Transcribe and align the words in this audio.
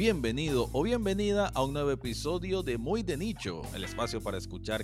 Bienvenido 0.00 0.70
o 0.72 0.82
bienvenida 0.82 1.48
a 1.48 1.62
un 1.62 1.74
nuevo 1.74 1.90
episodio 1.90 2.62
de 2.62 2.78
Muy 2.78 3.02
de 3.02 3.18
Nicho, 3.18 3.60
el 3.74 3.84
espacio 3.84 4.22
para 4.22 4.38
escuchar 4.38 4.82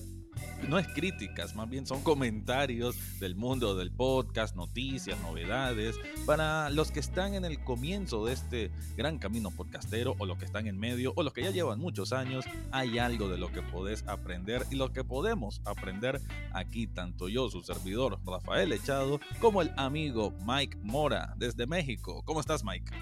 no 0.68 0.78
es 0.78 0.86
críticas, 0.89 1.57
más 1.57 1.70
bien 1.70 1.86
son 1.86 2.02
comentarios 2.02 2.96
del 3.18 3.34
mundo 3.34 3.75
del 3.76 3.91
podcast, 3.91 4.55
noticias, 4.57 5.18
novedades, 5.23 5.97
para 6.26 6.68
los 6.68 6.91
que 6.91 7.00
están 7.00 7.33
en 7.33 7.47
el 7.47 7.65
comienzo 7.65 8.26
de 8.26 8.34
este 8.34 8.70
gran 8.94 9.18
camino 9.18 9.50
podcastero 9.50 10.16
o 10.18 10.26
los 10.26 10.36
que 10.36 10.44
están 10.44 10.66
en 10.66 10.79
medio 10.79 11.14
o 11.16 11.22
los 11.22 11.32
que 11.32 11.44
ya 11.44 11.50
llevan 11.50 11.78
muchos 11.78 12.12
años, 12.12 12.44
hay 12.70 12.98
algo 12.98 13.30
de 13.30 13.38
lo 13.38 13.50
que 13.50 13.62
podés 13.62 14.06
aprender 14.06 14.66
y 14.70 14.74
lo 14.74 14.92
que 14.92 15.02
podemos 15.02 15.62
aprender 15.64 16.20
aquí, 16.52 16.88
tanto 16.88 17.30
yo, 17.30 17.48
su 17.48 17.62
servidor 17.62 18.18
Rafael 18.26 18.70
Echado, 18.70 19.18
como 19.40 19.62
el 19.62 19.72
amigo 19.78 20.34
Mike 20.46 20.76
Mora 20.82 21.32
desde 21.38 21.66
México. 21.66 22.22
¿Cómo 22.26 22.40
estás 22.40 22.62
Mike? 22.62 22.92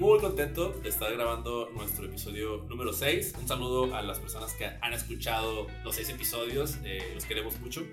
Muy 0.00 0.18
contento 0.18 0.70
de 0.82 0.88
estar 0.88 1.12
grabando 1.12 1.68
nuestro 1.74 2.06
episodio 2.06 2.64
número 2.70 2.90
6. 2.90 3.34
Un 3.38 3.46
saludo 3.46 3.94
a 3.94 4.00
las 4.00 4.18
personas 4.18 4.54
que 4.54 4.64
han 4.64 4.94
escuchado 4.94 5.66
los 5.84 5.94
6 5.94 6.08
episodios, 6.08 6.78
eh, 6.84 7.10
los 7.14 7.26
queremos 7.26 7.60
mucho. 7.60 7.84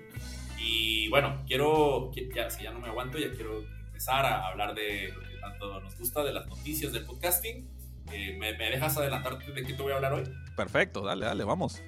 Y 0.58 1.10
bueno, 1.10 1.44
quiero, 1.46 2.10
ya, 2.34 2.48
si 2.48 2.62
ya 2.62 2.70
no 2.70 2.80
me 2.80 2.88
aguanto, 2.88 3.18
ya 3.18 3.30
quiero 3.32 3.62
empezar 3.88 4.24
a 4.24 4.46
hablar 4.46 4.74
de 4.74 5.12
lo 5.12 5.20
que 5.20 5.36
tanto 5.38 5.80
nos 5.82 5.98
gusta, 5.98 6.24
de 6.24 6.32
las 6.32 6.46
noticias 6.46 6.94
del 6.94 7.04
podcasting. 7.04 7.68
Eh, 8.10 8.38
¿me, 8.40 8.56
¿me, 8.56 8.70
dejas 8.70 8.96
adelantarte 8.96 9.52
de 9.52 9.62
qué 9.64 9.74
te 9.74 9.82
voy 9.82 9.92
a 9.92 9.96
hablar 9.96 10.14
hoy? 10.14 10.24
Perfecto, 10.56 11.02
dale, 11.02 11.26
dale, 11.26 11.44
vamos. 11.44 11.82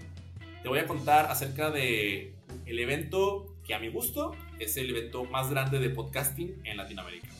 Te 0.63 0.69
voy 0.69 0.81
a 0.81 0.87
contar 0.87 1.31
acerca 1.31 1.71
de 1.71 2.35
el 2.67 2.79
evento 2.79 3.57
que 3.65 3.73
a 3.73 3.79
mi 3.79 3.89
gusto 3.89 4.33
es 4.59 4.77
el 4.77 4.91
evento 4.91 5.25
más 5.25 5.49
grande 5.49 5.79
de 5.79 5.89
podcasting 5.89 6.61
en 6.65 6.77
Latinoamérica 6.77 7.40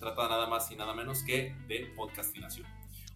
trata 0.00 0.28
nada 0.28 0.48
más 0.48 0.70
y 0.72 0.76
nada 0.76 0.94
menos 0.94 1.22
que 1.22 1.54
de 1.68 1.92
podcastinación. 1.94 2.66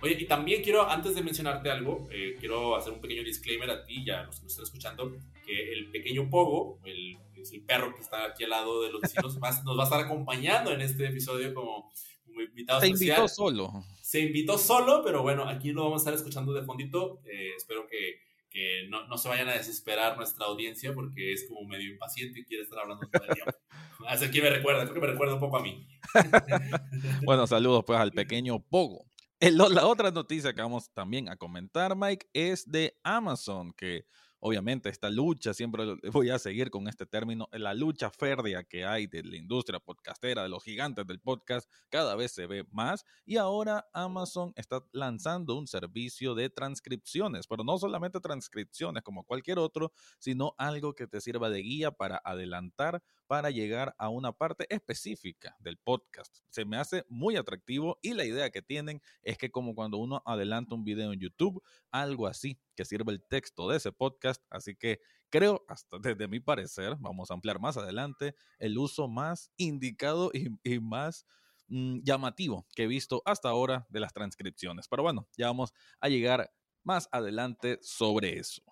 Oye, 0.00 0.16
y 0.20 0.26
también 0.26 0.62
quiero, 0.62 0.88
antes 0.88 1.14
de 1.14 1.22
mencionarte 1.22 1.70
algo, 1.70 2.06
eh, 2.10 2.36
quiero 2.38 2.76
hacer 2.76 2.92
un 2.92 3.00
pequeño 3.00 3.24
disclaimer 3.24 3.70
a 3.70 3.84
ti 3.84 4.02
y 4.04 4.10
a 4.10 4.24
los 4.24 4.36
que 4.36 4.42
nos 4.42 4.52
están 4.52 4.64
escuchando, 4.64 5.16
que 5.46 5.72
el 5.72 5.90
pequeño 5.90 6.28
Pogo, 6.28 6.78
el, 6.84 7.16
el 7.36 7.62
perro 7.62 7.94
que 7.94 8.02
está 8.02 8.26
aquí 8.26 8.44
al 8.44 8.50
lado 8.50 8.82
de 8.82 8.92
los 8.92 9.00
vecinos, 9.00 9.34
nos 9.64 9.78
va 9.78 9.82
a 9.82 9.84
estar 9.84 10.00
acompañando 10.00 10.72
en 10.72 10.82
este 10.82 11.06
episodio 11.06 11.54
como, 11.54 11.90
invitado 12.38 12.80
Se 12.80 12.88
invitó 12.88 13.28
solo. 13.28 13.84
Se 14.02 14.20
invitó 14.20 14.58
solo, 14.58 15.02
pero 15.02 15.22
bueno, 15.22 15.48
aquí 15.48 15.72
lo 15.72 15.84
vamos 15.84 16.00
a 16.00 16.02
estar 16.02 16.14
escuchando 16.14 16.52
de 16.52 16.62
fondito. 16.64 17.20
Eh, 17.24 17.52
espero 17.56 17.86
que, 17.86 18.20
que 18.54 18.86
no, 18.88 19.08
no, 19.08 19.18
se 19.18 19.28
vayan 19.28 19.48
a 19.48 19.54
desesperar 19.54 20.16
nuestra 20.16 20.46
audiencia 20.46 20.94
porque 20.94 21.32
es 21.32 21.48
como 21.48 21.66
medio 21.66 21.90
impaciente 21.90 22.38
y 22.38 22.44
quiere 22.44 22.62
estar 22.62 22.78
hablando 22.78 23.04
todo 23.10 23.24
el 23.24 23.34
tiempo. 23.34 23.52
Así 24.06 24.30
que 24.30 24.40
me 24.40 24.48
recuerda, 24.48 24.84
creo 24.84 24.94
que 24.94 25.00
me 25.00 25.06
recuerda 25.08 25.34
un 25.34 25.40
poco 25.40 25.56
a 25.56 25.62
mí. 25.62 25.88
bueno, 27.24 27.48
saludos 27.48 27.82
pues 27.84 27.98
al 27.98 28.12
pequeño 28.12 28.60
Pogo. 28.60 29.06
la 29.40 29.86
otra 29.86 30.12
noticia 30.12 30.54
que 30.54 30.62
vamos 30.62 30.88
también 30.92 31.28
a 31.28 31.36
comentar, 31.36 31.96
Mike, 31.96 32.28
es 32.32 32.70
de 32.70 32.96
Amazon, 33.02 33.72
que 33.72 34.06
obviamente 34.46 34.90
esta 34.90 35.08
lucha, 35.08 35.54
siempre 35.54 35.96
voy 36.12 36.28
a 36.28 36.38
seguir 36.38 36.70
con 36.70 36.86
este 36.86 37.06
término, 37.06 37.48
la 37.52 37.72
lucha 37.72 38.10
férrea 38.10 38.62
que 38.62 38.84
hay 38.84 39.06
de 39.06 39.22
la 39.24 39.38
industria 39.38 39.80
podcastera, 39.80 40.42
de 40.42 40.50
los 40.50 40.62
gigantes 40.62 41.06
del 41.06 41.18
podcast, 41.18 41.66
cada 41.88 42.14
vez 42.14 42.32
se 42.32 42.46
ve 42.46 42.66
más 42.70 43.06
y 43.24 43.38
ahora 43.38 43.88
Amazon 43.94 44.52
está 44.56 44.84
lanzando 44.92 45.56
un 45.56 45.66
servicio 45.66 46.34
de 46.34 46.50
transcripciones, 46.50 47.46
pero 47.46 47.64
no 47.64 47.78
solamente 47.78 48.20
transcripciones 48.20 49.02
como 49.02 49.24
cualquier 49.24 49.58
otro, 49.58 49.92
sino 50.18 50.54
algo 50.58 50.92
que 50.92 51.06
te 51.06 51.22
sirva 51.22 51.48
de 51.48 51.62
guía 51.62 51.90
para 51.90 52.20
adelantar 52.22 53.02
para 53.26 53.50
llegar 53.50 53.94
a 53.96 54.10
una 54.10 54.32
parte 54.32 54.66
específica 54.68 55.56
del 55.58 55.78
podcast. 55.78 56.40
Se 56.50 56.66
me 56.66 56.76
hace 56.76 57.06
muy 57.08 57.36
atractivo 57.36 57.98
y 58.02 58.12
la 58.12 58.26
idea 58.26 58.50
que 58.50 58.60
tienen 58.60 59.00
es 59.22 59.38
que 59.38 59.50
como 59.50 59.74
cuando 59.74 59.96
uno 59.96 60.22
adelanta 60.26 60.74
un 60.74 60.84
video 60.84 61.14
en 61.14 61.20
YouTube, 61.20 61.62
algo 61.90 62.26
así 62.26 62.58
que 62.74 62.84
sirva 62.84 63.12
el 63.12 63.22
texto 63.22 63.68
de 63.68 63.76
ese 63.76 63.92
podcast. 63.92 64.42
Así 64.50 64.74
que 64.76 65.00
creo, 65.30 65.64
hasta 65.68 65.98
desde 65.98 66.28
mi 66.28 66.40
parecer, 66.40 66.96
vamos 66.98 67.30
a 67.30 67.34
ampliar 67.34 67.60
más 67.60 67.76
adelante, 67.76 68.34
el 68.58 68.78
uso 68.78 69.08
más 69.08 69.50
indicado 69.56 70.30
y, 70.32 70.78
más 70.80 71.26
mm, 71.68 72.00
llamativo 72.02 72.66
que 72.74 72.84
he 72.84 72.86
visto 72.86 73.22
hasta 73.24 73.48
ahora 73.48 73.86
de 73.88 74.00
las 74.00 74.12
transcripciones. 74.12 74.88
Pero 74.88 75.02
bueno, 75.02 75.28
ya 75.36 75.46
vamos 75.46 75.72
a 76.00 76.08
llegar 76.08 76.52
más 76.82 77.08
adelante 77.12 77.78
sobre 77.80 78.38
eso. 78.38 78.62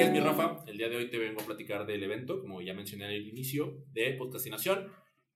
es, 0.00 0.12
mi 0.12 0.20
Rafa. 0.20 0.64
El 0.66 0.78
día 0.78 0.88
de 0.88 0.96
hoy 0.96 1.10
te 1.10 1.18
vengo 1.18 1.42
a 1.42 1.44
platicar 1.44 1.86
del 1.86 2.02
evento, 2.02 2.40
como 2.40 2.62
ya 2.62 2.72
mencioné 2.72 3.04
al 3.04 3.26
inicio, 3.26 3.84
de 3.92 4.12
podcastinación, 4.12 4.90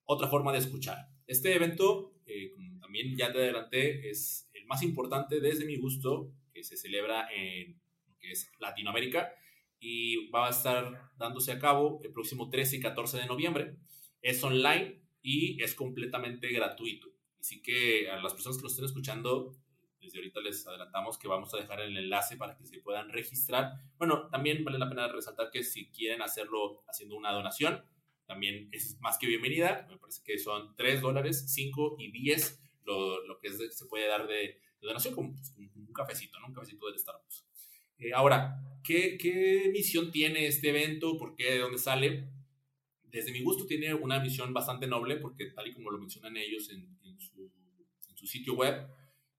otra 0.05 0.29
forma 0.29 0.53
de 0.53 0.59
escuchar. 0.59 1.09
Este 1.27 1.55
evento, 1.55 2.14
eh, 2.27 2.51
como 2.53 2.79
también 2.81 3.17
ya 3.17 3.33
te 3.33 3.39
adelanté, 3.39 4.09
es 4.09 4.49
el 4.55 4.67
más 4.67 4.83
importante 4.83 5.41
desde 5.41 5.65
mi 5.65 5.77
gusto, 5.77 6.33
que 6.53 6.65
se 6.65 6.77
celebra 6.77 7.29
en 7.35 7.81
lo 8.07 8.17
que 8.19 8.31
es 8.31 8.51
Latinoamérica 8.59 9.33
y 9.81 10.31
va 10.31 10.47
a 10.47 10.51
estar 10.51 11.11
dándose 11.17 11.53
a 11.53 11.59
cabo 11.59 12.01
el 12.03 12.12
próximo 12.12 12.49
13 12.49 12.77
y 12.77 12.81
14 12.81 13.19
de 13.19 13.27
noviembre. 13.27 13.77
Es 14.23 14.43
online 14.43 15.03
y 15.21 15.62
es 15.62 15.75
completamente 15.75 16.51
gratuito. 16.51 17.09
Así 17.39 17.61
que 17.61 18.09
a 18.09 18.17
las 18.21 18.33
personas 18.33 18.56
que 18.56 18.62
nos 18.62 18.73
estén 18.73 18.87
escuchando, 18.87 19.55
desde 20.01 20.19
ahorita 20.19 20.41
les 20.41 20.67
adelantamos 20.67 21.19
que 21.19 21.29
vamos 21.29 21.53
a 21.53 21.59
dejar 21.59 21.81
el 21.81 21.97
enlace 21.97 22.39
para 22.39 22.56
que 22.56 22.65
se 22.65 22.79
puedan 22.79 23.11
registrar. 23.11 23.73
Bueno, 23.99 24.29
también 24.31 24.65
vale 24.65 24.79
la 24.79 24.89
pena 24.89 25.09
resaltar 25.09 25.51
que 25.51 25.62
si 25.62 25.91
quieren 25.91 26.23
hacerlo 26.23 26.83
haciendo 26.89 27.17
una 27.17 27.33
donación, 27.33 27.85
también 28.27 28.69
es 28.73 28.99
más 29.01 29.19
que 29.19 29.27
bienvenida. 29.27 29.87
Me 29.89 29.99
parece 29.99 30.23
que 30.25 30.39
son 30.39 30.75
3 30.77 31.01
dólares, 31.01 31.45
5 31.49 31.97
y 31.99 32.11
10 32.11 32.61
lo, 32.85 33.27
lo 33.27 33.39
que 33.39 33.51
se 33.51 33.87
puede 33.87 34.07
dar 34.09 34.27
de, 34.27 34.61
donación, 34.81 35.15
como 35.15 35.35
pues, 35.35 35.55
un, 35.57 35.93
cafecito, 35.93 36.39
¿no? 36.41 36.49
Un 36.49 36.55
cafecito 36.55 36.87
del 36.87 36.99
Starbucks. 36.99 37.45
Eh, 37.99 38.12
ahora, 38.12 38.61
¿qué, 38.83 39.17
¿qué 39.17 39.71
misión 39.73 40.11
tiene 40.11 40.47
este 40.47 40.71
evento? 40.71 41.17
¿Por 41.17 41.35
qué? 41.35 41.53
¿De 41.53 41.59
dónde 41.59 41.79
sale? 41.79 42.29
Desde 43.05 43.33
mi 43.33 43.43
gusto 43.43 43.67
tiene 43.67 43.95
una 43.95 44.19
misión 44.21 44.53
bastante 44.53 44.87
noble, 44.87 45.17
porque 45.17 45.47
tal 45.47 45.69
y 45.69 45.73
como 45.73 45.91
lo 45.91 45.99
mencionan 45.99 46.37
ellos 46.37 46.69
en, 46.71 46.99
en, 47.05 47.21
su, 47.21 47.51
en 48.09 48.17
su 48.17 48.27
sitio 48.27 48.55
web, 48.55 48.87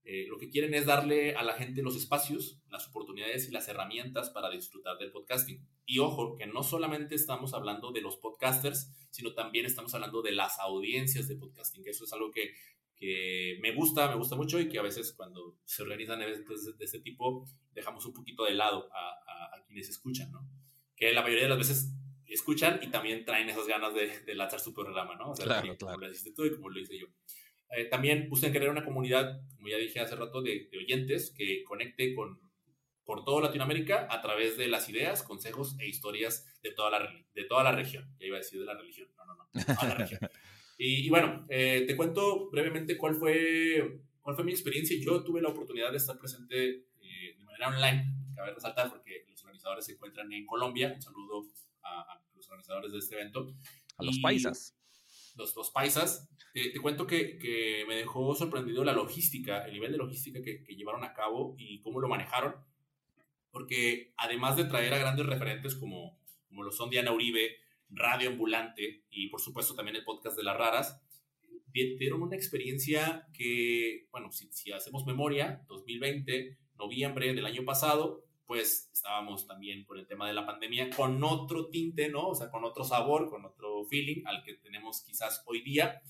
eh, 0.07 0.27
lo 0.27 0.37
que 0.37 0.49
quieren 0.49 0.75
es 0.75 0.85
darle 0.85 1.35
a 1.35 1.41
la 1.41 1.53
gente 1.53 1.81
los 1.81 1.95
espacios, 1.95 2.59
las 2.69 2.87
oportunidades 2.87 3.47
y 3.49 3.51
las 3.51 3.67
herramientas 3.67 4.29
para 4.29 4.51
disfrutar 4.51 4.99
del 4.99 5.11
podcasting. 5.11 5.67
Y 5.87 5.97
ojo, 5.97 6.35
que 6.35 6.45
no 6.45 6.61
solamente 6.61 7.15
estamos 7.15 7.55
hablando 7.55 7.91
de 7.91 8.01
los 8.01 8.17
podcasters, 8.17 8.91
sino 9.09 9.33
también 9.33 9.65
estamos 9.65 9.95
hablando 9.95 10.21
de 10.21 10.33
las 10.33 10.59
audiencias 10.59 11.27
de 11.27 11.37
podcasting, 11.37 11.83
que 11.83 11.89
eso 11.89 12.03
es 12.03 12.13
algo 12.13 12.29
que, 12.29 12.53
que 12.95 13.57
me 13.61 13.73
gusta, 13.73 14.07
me 14.07 14.15
gusta 14.15 14.35
mucho 14.35 14.59
y 14.59 14.69
que 14.69 14.77
a 14.77 14.83
veces 14.83 15.11
cuando 15.11 15.57
se 15.65 15.81
organizan 15.81 16.21
eventos 16.21 16.77
de, 16.77 16.85
este 16.85 16.99
tipo 16.99 17.47
dejamos 17.73 18.05
un 18.05 18.13
poquito 18.13 18.45
de 18.45 18.53
lado 18.53 18.87
a, 18.93 19.57
a, 19.57 19.65
quienes 19.65 19.89
escuchan, 19.89 20.31
¿no? 20.31 20.47
Que 20.95 21.13
la 21.13 21.23
mayoría 21.23 21.45
de 21.45 21.49
las 21.49 21.57
veces 21.57 21.91
escuchan 22.27 22.79
y 22.83 22.91
también 22.91 23.25
traen 23.25 23.49
esas 23.49 23.65
ganas 23.65 23.95
de, 23.95 24.19
de 24.19 24.35
lanzar 24.35 24.59
su 24.59 24.71
programa, 24.71 25.15
¿no? 25.15 25.31
O 25.31 25.35
sea, 25.35 25.45
claro, 25.45 25.61
claro. 25.63 25.77
como 25.79 25.97
lo 25.97 26.11
hiciste 26.11 26.31
tú 26.31 26.45
y 26.45 26.51
como 26.51 26.69
lo 26.69 26.79
hice 26.79 26.99
yo. 26.99 27.07
Eh, 27.71 27.85
también 27.85 28.29
puse 28.29 28.47
en 28.47 28.53
crear 28.53 28.69
una 28.69 28.85
comunidad, 28.85 29.41
como 29.55 29.67
ya 29.67 29.77
dije 29.77 29.99
hace 29.99 30.15
rato, 30.15 30.41
de, 30.41 30.69
oyentes 30.77 31.33
que 31.35 31.63
conecte 31.63 32.13
con 32.13 32.39
por 33.05 33.23
toda 33.23 33.41
Latinoamérica 33.41 34.07
a 34.09 34.19
través 34.21 34.57
de 34.57 34.67
las 34.67 34.89
ideas, 34.89 35.21
consejos 35.21 35.75
e 35.79 35.87
historias 35.87 36.51
de 36.63 36.71
toda 36.71 36.89
la, 36.89 37.25
de 37.35 37.43
toda 37.43 37.63
la 37.63 37.71
región. 37.71 38.09
Ya 38.19 38.25
iba 38.25 38.37
a 38.37 38.39
decir 38.39 38.59
de 38.59 38.65
la 38.65 38.73
religión, 38.73 39.07
no, 39.15 39.25
no, 39.25 39.35
no, 39.35 39.47
de 39.53 39.87
la 39.87 39.95
región. 39.95 40.19
Y, 40.77 41.09
bueno, 41.09 41.45
eh, 41.47 41.85
te 41.87 41.95
cuento 41.95 42.49
brevemente 42.49 42.97
cuál 42.97 43.15
fue, 43.15 44.01
cuál 44.19 44.35
fue 44.35 44.43
mi 44.43 44.51
experiencia. 44.51 44.97
Yo 44.99 45.23
tuve 45.23 45.41
la 45.41 45.47
oportunidad 45.47 45.91
de 45.91 45.97
estar 45.97 46.19
presente 46.19 46.69
eh, 47.01 47.35
de 47.37 47.45
manera 47.45 47.69
online, 47.69 48.13
cabe 48.35 48.53
resaltar, 48.53 48.89
porque 48.89 49.25
los 49.29 49.41
organizadores 49.41 49.85
se 49.85 49.93
encuentran 49.93 50.31
en 50.33 50.45
Colombia. 50.45 50.91
Un 50.93 51.01
saludo 51.01 51.47
a, 51.81 52.21
los 52.35 52.45
organizadores 52.49 52.91
de 52.91 52.99
este 52.99 53.15
evento. 53.15 53.55
A 53.95 54.03
los 54.03 54.19
paisas. 54.19 54.74
Los, 55.35 55.53
dos 55.53 55.71
paisas. 55.71 56.29
Te, 56.53 56.73
cuento 56.79 57.05
que, 57.05 57.37
que, 57.37 57.85
me 57.87 57.95
dejó 57.95 58.33
sorprendido 58.35 58.83
la 58.83 58.93
logística, 58.93 59.65
el 59.65 59.73
nivel 59.73 59.91
de 59.91 59.97
logística 59.97 60.41
que, 60.41 60.63
que, 60.63 60.75
llevaron 60.75 61.03
a 61.03 61.13
cabo 61.13 61.55
y 61.57 61.81
cómo 61.81 61.99
lo 61.99 62.07
manejaron, 62.07 62.55
porque 63.51 64.13
además 64.17 64.55
de 64.55 64.65
traer 64.65 64.93
a 64.93 64.99
grandes 64.99 65.25
referentes 65.25 65.75
como, 65.75 66.19
como 66.47 66.63
lo 66.63 66.71
son 66.71 66.89
Diana 66.89 67.11
Uribe, 67.11 67.57
Radio 67.89 68.29
Ambulante 68.29 69.03
y 69.09 69.27
por 69.27 69.41
supuesto 69.41 69.75
también 69.75 69.97
el 69.97 70.03
podcast 70.03 70.37
de 70.37 70.43
las 70.43 70.57
raras, 70.57 71.01
dieron 71.71 72.21
una 72.21 72.35
experiencia 72.35 73.27
que, 73.33 74.07
bueno, 74.11 74.31
si, 74.31 74.49
si 74.51 74.71
hacemos 74.71 75.05
memoria, 75.05 75.63
2020, 75.67 76.57
noviembre 76.77 77.33
del 77.33 77.45
año 77.45 77.65
pasado, 77.65 78.24
pues 78.45 78.89
estábamos 78.93 79.47
también 79.47 79.85
por 79.85 79.97
el 79.97 80.07
tema 80.07 80.27
de 80.27 80.33
la 80.33 80.45
pandemia 80.45 80.89
con 80.89 81.23
otro 81.23 81.69
tinte, 81.69 82.09
¿no? 82.09 82.29
O 82.29 82.35
sea, 82.35 82.49
con 82.49 82.63
otro 82.63 82.83
sabor, 82.83 83.29
con 83.29 83.45
otro 83.45 83.85
feeling 83.85 84.23
al 84.25 84.43
que 84.43 84.55
tenemos 84.55 85.03
quizás 85.03 85.43
hoy 85.47 85.61
día 85.61 86.01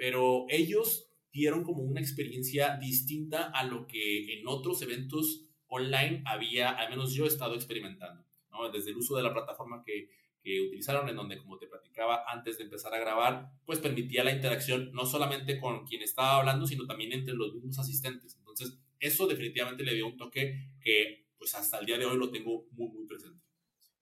pero 0.00 0.46
ellos 0.48 1.10
dieron 1.30 1.62
como 1.62 1.82
una 1.82 2.00
experiencia 2.00 2.78
distinta 2.78 3.50
a 3.50 3.64
lo 3.64 3.86
que 3.86 4.32
en 4.32 4.48
otros 4.48 4.80
eventos 4.80 5.44
online 5.66 6.22
había, 6.24 6.70
al 6.70 6.88
menos 6.88 7.12
yo 7.12 7.24
he 7.26 7.28
estado 7.28 7.54
experimentando, 7.54 8.24
¿no? 8.50 8.70
Desde 8.70 8.92
el 8.92 8.96
uso 8.96 9.14
de 9.14 9.22
la 9.22 9.34
plataforma 9.34 9.82
que, 9.84 10.08
que 10.42 10.62
utilizaron, 10.62 11.06
en 11.10 11.16
donde, 11.16 11.36
como 11.36 11.58
te 11.58 11.66
platicaba, 11.66 12.24
antes 12.26 12.56
de 12.56 12.64
empezar 12.64 12.94
a 12.94 12.98
grabar, 12.98 13.50
pues 13.66 13.78
permitía 13.78 14.24
la 14.24 14.32
interacción 14.32 14.90
no 14.92 15.04
solamente 15.04 15.60
con 15.60 15.84
quien 15.84 16.00
estaba 16.00 16.38
hablando, 16.38 16.66
sino 16.66 16.86
también 16.86 17.12
entre 17.12 17.34
los 17.34 17.52
mismos 17.52 17.78
asistentes. 17.78 18.36
Entonces, 18.38 18.78
eso 19.00 19.26
definitivamente 19.26 19.84
le 19.84 19.94
dio 19.94 20.06
un 20.06 20.16
toque 20.16 20.78
que 20.80 21.26
pues 21.40 21.54
hasta 21.54 21.78
el 21.78 21.86
día 21.86 21.96
de 21.96 22.04
hoy 22.04 22.18
lo 22.18 22.30
tengo 22.30 22.66
muy, 22.72 22.90
muy 22.90 23.06
presente. 23.06 23.42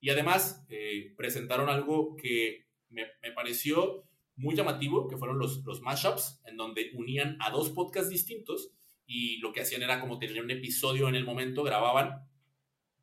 Y 0.01 0.09
además, 0.09 0.65
eh, 0.69 1.13
presentaron 1.15 1.69
algo 1.69 2.17
que 2.17 2.67
me, 2.89 3.05
me, 3.23 3.31
pareció 3.31 4.03
muy 4.35 4.55
llamativo, 4.55 5.07
que 5.07 5.15
fueron 5.15 5.39
los, 5.39 5.63
los 5.63 5.81
mashups, 5.81 6.41
en 6.45 6.57
donde 6.57 6.91
unían 6.95 7.37
a 7.39 7.49
dos 7.49 7.69
podcasts 7.69 8.09
distintos 8.09 8.71
y 9.05 9.37
lo 9.37 9.53
que 9.53 9.61
hacían 9.61 9.81
era 9.83 10.01
como 10.01 10.19
tener 10.19 10.43
un 10.43 10.51
episodio 10.51 11.07
en 11.07 11.15
el 11.15 11.23
momento, 11.23 11.63
grababan, 11.63 12.27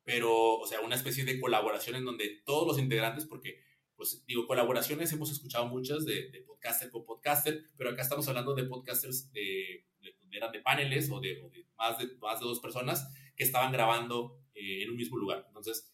pero, 0.03 0.59
o 0.59 0.67
sea, 0.67 0.81
una 0.81 0.95
especie 0.95 1.25
de 1.25 1.39
colaboración 1.39 1.95
en 1.95 2.05
donde 2.05 2.41
todos 2.45 2.67
los 2.67 2.79
integrantes, 2.79 3.25
porque 3.25 3.59
pues 3.95 4.23
digo, 4.27 4.45
colaboraciones 4.45 5.11
hemos 5.11 5.31
escuchado 5.31 5.65
muchas 5.65 6.05
de, 6.05 6.29
de 6.29 6.41
podcaster 6.41 6.91
con 6.91 7.03
podcaster, 7.03 7.63
pero 7.75 7.89
acá 7.89 8.03
estamos 8.03 8.27
hablando 8.27 8.53
de 8.53 8.65
podcasters 8.65 9.31
de, 9.31 9.87
de, 9.99 10.15
eran 10.31 10.51
de 10.51 10.59
paneles 10.59 11.09
o 11.11 11.19
de, 11.19 11.41
más, 11.75 11.97
de 11.97 12.15
más 12.17 12.39
de 12.39 12.45
dos 12.45 12.59
personas 12.59 13.11
que 13.37 13.43
estaban 13.43 13.71
grabando 13.71 14.41
eh, 14.53 14.83
en 14.83 14.89
un 14.89 14.97
mismo 14.97 15.17
lugar. 15.17 15.45
Entonces, 15.47 15.93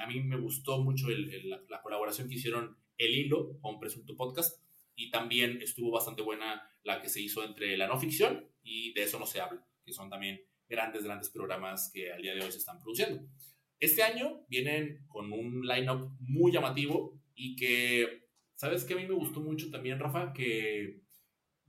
a 0.00 0.06
mí 0.06 0.20
me 0.20 0.36
gustó 0.36 0.82
mucho 0.82 1.08
el, 1.08 1.48
la, 1.48 1.80
colaboración 1.80 2.28
que 2.28 2.34
hicieron 2.34 2.76
El 2.98 3.14
Hilo 3.14 3.56
con 3.60 3.78
Presunto 3.78 4.16
Podcast 4.16 4.60
y 4.96 5.10
también 5.10 5.62
estuvo 5.62 5.92
bastante 5.92 6.22
buena 6.22 6.68
la 6.82 7.00
que 7.00 7.08
se 7.08 7.22
hizo 7.22 7.44
entre 7.44 7.76
la 7.76 7.86
no 7.86 7.98
ficción 7.98 8.48
y 8.62 8.92
de 8.94 9.04
eso 9.04 9.18
no 9.18 9.26
se 9.26 9.40
habla, 9.40 9.64
que 9.84 9.92
son 9.92 10.10
también 10.10 10.40
grandes, 10.68 11.04
grandes 11.04 11.30
programas 11.30 11.90
que 11.92 12.12
al 12.12 12.20
día 12.20 12.34
de 12.34 12.42
hoy 12.42 12.50
se 12.50 12.58
están 12.58 12.80
produciendo. 12.80 13.24
Este 13.78 14.02
año 14.02 14.44
vienen 14.48 15.04
con 15.06 15.32
un 15.32 15.66
lineup 15.66 16.10
muy 16.18 16.50
llamativo 16.50 17.20
y 17.34 17.54
que, 17.54 18.26
¿sabes 18.54 18.84
qué? 18.84 18.94
A 18.94 18.96
mí 18.96 19.06
me 19.06 19.14
gustó 19.14 19.40
mucho 19.40 19.70
también, 19.70 20.00
Rafa, 20.00 20.32
que 20.32 21.03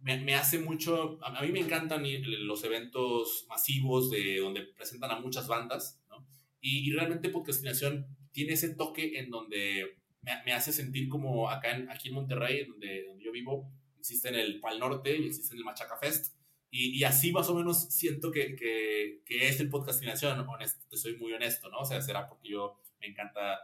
me, 0.02 0.18
me 0.22 0.36
hace 0.36 0.60
mucho, 0.60 1.20
a, 1.24 1.42
mí 1.42 1.52
me 1.52 1.60
encantan 1.60 2.04
los 2.46 2.64
eventos 2.64 3.46
masivos 3.50 4.12
de 4.12 4.40
donde 4.40 4.62
presentan 4.62 5.12
a 5.12 5.20
muchas 5.20 5.48
bandas, 5.48 6.02
¿no? 6.10 6.28
Y, 6.62 6.92
realmente 6.92 7.30
Podcastinación 7.30 8.08
tiene 8.32 8.54
ese 8.54 8.76
toque 8.76 9.20
en 9.20 9.30
donde 9.30 9.98
me, 10.22 10.32
me, 10.46 10.54
hace 10.54 10.72
sentir 10.72 11.10
como 11.10 11.50
acá 11.50 11.76
en, 11.76 11.90
aquí 11.90 12.10
en 12.10 12.16
Monterrey, 12.16 12.66
donde, 12.66 13.06
donde 13.06 13.24
yo 13.24 13.32
vivo, 13.32 13.72
existe 13.98 14.30
en 14.30 14.36
el 14.36 14.60
Pal 14.60 14.80
Norte 14.80 15.18
y 15.18 15.28
existe 15.28 15.54
en 15.54 15.60
el 15.60 15.66
Machaca 15.66 15.98
Fest. 15.98 16.36
Y, 16.70 16.98
y, 16.98 17.04
así 17.04 17.32
más 17.32 17.50
o 17.50 17.56
menos 17.56 17.94
siento 17.94 18.32
que, 18.32 18.56
que, 18.56 19.22
que 19.26 19.48
es 19.48 19.60
el 19.60 19.70
podcastinación, 19.70 20.46
te 20.90 20.98
soy 20.98 21.18
muy 21.18 21.34
honesto, 21.34 21.70
¿no? 21.70 21.80
O 21.80 21.86
sea, 21.86 22.02
será 22.02 22.28
porque 22.28 22.50
yo 22.50 22.82
me 23.00 23.08
encanta 23.08 23.60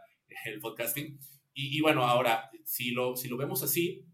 el 0.46 0.60
podcasting, 0.60 1.18
y, 1.54 1.80
bueno, 1.82 2.04
ahora, 2.04 2.50
si 2.64 2.92
lo, 2.92 3.16
si 3.16 3.28
lo 3.28 3.36
vemos 3.36 3.62
así, 3.62 4.06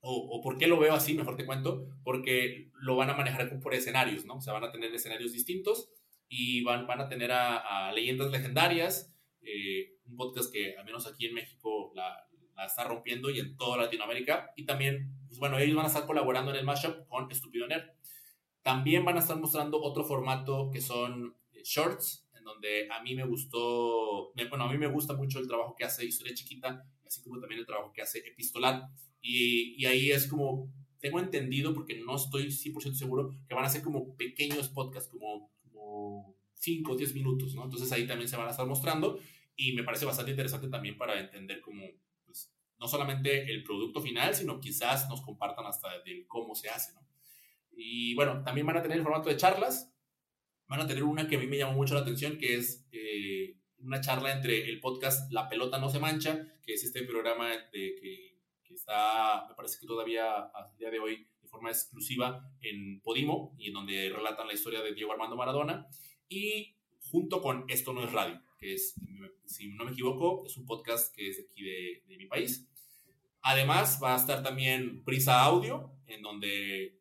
o, 0.00 0.14
o, 0.14 0.40
por 0.40 0.58
qué 0.58 0.66
lo 0.66 0.78
veo 0.78 0.94
así, 0.94 1.14
mejor 1.14 1.36
te 1.36 1.46
cuento, 1.46 1.86
porque 2.04 2.70
lo 2.80 2.96
van 2.96 3.10
a 3.10 3.16
manejar 3.16 3.60
por 3.60 3.74
escenarios, 3.74 4.24
¿no? 4.24 4.36
O 4.36 4.40
sea, 4.40 4.52
van 4.52 4.64
a 4.64 4.70
tener 4.70 4.94
escenarios 4.94 5.32
distintos 5.32 5.90
y 6.28 6.62
van, 6.62 6.86
van 6.86 7.00
a 7.00 7.08
tener 7.08 7.32
a, 7.32 7.90
leyendas 7.92 8.30
legendarias, 8.30 9.14
eh, 9.42 9.96
un 10.06 10.16
podcast 10.16 10.52
que 10.52 10.76
al 10.76 10.84
menos 10.84 11.06
aquí 11.06 11.26
en 11.26 11.34
México 11.34 11.92
la, 11.94 12.26
la, 12.54 12.66
está 12.66 12.84
rompiendo 12.84 13.30
y 13.30 13.40
en 13.40 13.56
toda 13.56 13.78
Latinoamérica. 13.78 14.52
Y 14.56 14.64
también, 14.64 15.14
pues 15.26 15.38
bueno, 15.38 15.58
ellos 15.58 15.76
van 15.76 15.86
a 15.86 15.88
estar 15.88 16.06
colaborando 16.06 16.50
en 16.50 16.58
el 16.58 16.64
mashup 16.64 17.06
con 17.08 17.30
Estúpido 17.30 17.66
Nerd. 17.66 17.90
También 18.62 19.04
van 19.04 19.16
a 19.16 19.20
estar 19.20 19.38
mostrando 19.38 19.80
otro 19.80 20.04
formato 20.04 20.70
que 20.70 20.80
son 20.80 21.36
eh, 21.52 21.62
shorts, 21.64 22.28
donde 22.48 22.88
a 22.90 23.02
mí 23.02 23.14
me 23.14 23.24
gustó, 23.24 24.32
bueno, 24.48 24.64
a 24.64 24.72
mí 24.72 24.78
me 24.78 24.86
gusta 24.86 25.14
mucho 25.14 25.38
el 25.38 25.46
trabajo 25.46 25.74
que 25.76 25.84
hace 25.84 26.04
Historia 26.04 26.34
Chiquita, 26.34 26.84
así 27.08 27.22
como 27.22 27.40
también 27.40 27.60
el 27.60 27.66
trabajo 27.66 27.92
que 27.92 28.02
hace 28.02 28.18
Epistolar. 28.18 28.88
Y, 29.20 29.74
y 29.82 29.86
ahí 29.86 30.10
es 30.12 30.26
como, 30.28 30.72
tengo 31.00 31.20
entendido, 31.20 31.74
porque 31.74 31.96
no 32.00 32.16
estoy 32.16 32.46
100% 32.46 32.94
seguro, 32.94 33.30
que 33.48 33.54
van 33.54 33.64
a 33.64 33.68
ser 33.68 33.82
como 33.82 34.16
pequeños 34.16 34.68
podcasts, 34.68 35.10
como, 35.10 35.50
como 35.62 36.36
5 36.54 36.92
o 36.92 36.96
10 36.96 37.14
minutos, 37.14 37.54
¿no? 37.54 37.64
Entonces 37.64 37.90
ahí 37.92 38.06
también 38.06 38.28
se 38.28 38.36
van 38.36 38.48
a 38.48 38.50
estar 38.50 38.66
mostrando 38.66 39.18
y 39.56 39.72
me 39.72 39.82
parece 39.82 40.04
bastante 40.04 40.30
interesante 40.30 40.68
también 40.68 40.96
para 40.96 41.18
entender 41.18 41.60
cómo, 41.60 41.84
pues, 42.24 42.52
no 42.78 42.86
solamente 42.86 43.50
el 43.50 43.64
producto 43.64 44.00
final, 44.00 44.34
sino 44.34 44.60
quizás 44.60 45.08
nos 45.08 45.20
compartan 45.20 45.66
hasta 45.66 45.88
de 46.04 46.26
cómo 46.26 46.54
se 46.54 46.68
hace, 46.68 46.92
¿no? 46.94 47.06
Y 47.72 48.14
bueno, 48.14 48.42
también 48.42 48.66
van 48.66 48.76
a 48.76 48.82
tener 48.82 48.98
el 48.98 49.04
formato 49.04 49.28
de 49.28 49.36
charlas, 49.36 49.92
van 50.66 50.80
a 50.80 50.86
tener 50.86 51.04
una 51.04 51.28
que 51.28 51.36
a 51.36 51.38
mí 51.38 51.46
me 51.46 51.58
llamó 51.58 51.74
mucho 51.74 51.94
la 51.94 52.00
atención, 52.00 52.36
que 52.38 52.56
es 52.56 52.86
eh, 52.90 53.56
una 53.80 54.00
charla 54.00 54.32
entre 54.32 54.68
el 54.68 54.80
podcast 54.80 55.30
La 55.32 55.48
Pelota 55.48 55.78
No 55.78 55.90
Se 55.90 55.98
Mancha, 55.98 56.46
que 56.64 56.74
es 56.74 56.84
este 56.84 57.02
programa 57.04 57.48
de, 57.48 57.94
que, 57.94 58.74
está, 58.74 59.46
me 59.48 59.54
parece 59.54 59.78
que 59.80 59.86
todavía 59.86 60.36
a 60.36 60.72
día 60.78 60.90
de 60.90 61.00
hoy 61.00 61.26
de 61.40 61.48
forma 61.48 61.70
exclusiva 61.70 62.50
en 62.60 63.00
Podimo, 63.00 63.54
y 63.58 63.68
en 63.68 63.74
donde 63.74 64.10
relatan 64.10 64.46
la 64.46 64.54
historia 64.54 64.82
de 64.82 64.94
Diego 64.94 65.12
Armando 65.12 65.36
Maradona, 65.36 65.86
y 66.28 66.76
junto 67.10 67.40
con 67.40 67.64
Esto 67.68 67.92
No 67.92 68.04
es 68.04 68.12
Radio, 68.12 68.40
que 68.58 68.74
es, 68.74 68.94
si 69.46 69.68
no 69.68 69.84
me 69.84 69.92
equivoco, 69.92 70.44
es 70.46 70.56
un 70.56 70.66
podcast 70.66 71.14
que 71.14 71.28
es 71.28 71.40
aquí 71.50 71.62
de 71.62 72.16
mi 72.16 72.26
país. 72.26 72.68
Además, 73.42 73.98
va 74.02 74.14
a 74.14 74.18
estar 74.18 74.42
también 74.42 75.04
Prisa 75.04 75.42
Audio, 75.42 75.92
en 76.06 76.22
donde 76.22 76.97